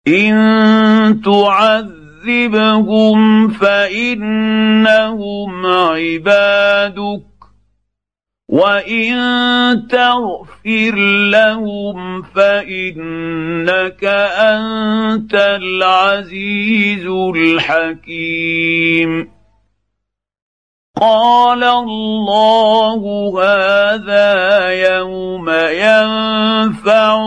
إن 0.08 1.22
تعذبهم 1.26 1.88
فإنهم 3.48 4.76
عبادك 5.66 7.35
وان 8.56 9.88
تغفر 9.88 10.96
لهم 11.36 12.22
فانك 12.22 14.04
انت 14.40 15.34
العزيز 15.36 17.06
الحكيم 17.36 19.12
قال 21.02 21.64
الله 21.64 23.02
هذا 23.44 24.70
يوم 24.70 25.50
ينفع 25.50 27.18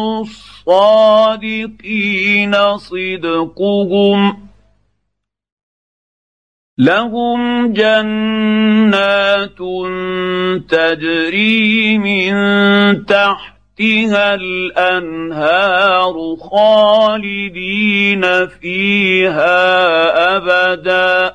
الصادقين 0.68 2.54
صدقهم 2.78 4.47
لهم 6.78 7.72
جنات 7.72 9.58
تجري 10.68 11.98
من 11.98 12.34
تحتها 13.06 14.34
الأنهار 14.34 16.14
خالدين 16.50 18.22
فيها 18.46 19.56
أبدا. 20.36 21.34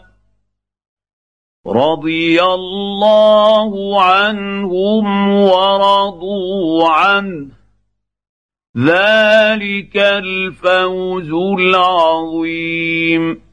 رضي 1.67 2.43
الله 2.43 4.01
عنهم 4.03 5.29
ورضوا 5.29 6.89
عنه. 6.89 7.47
ذلك 8.77 9.97
الفوز 9.97 11.31
العظيم. 11.59 13.52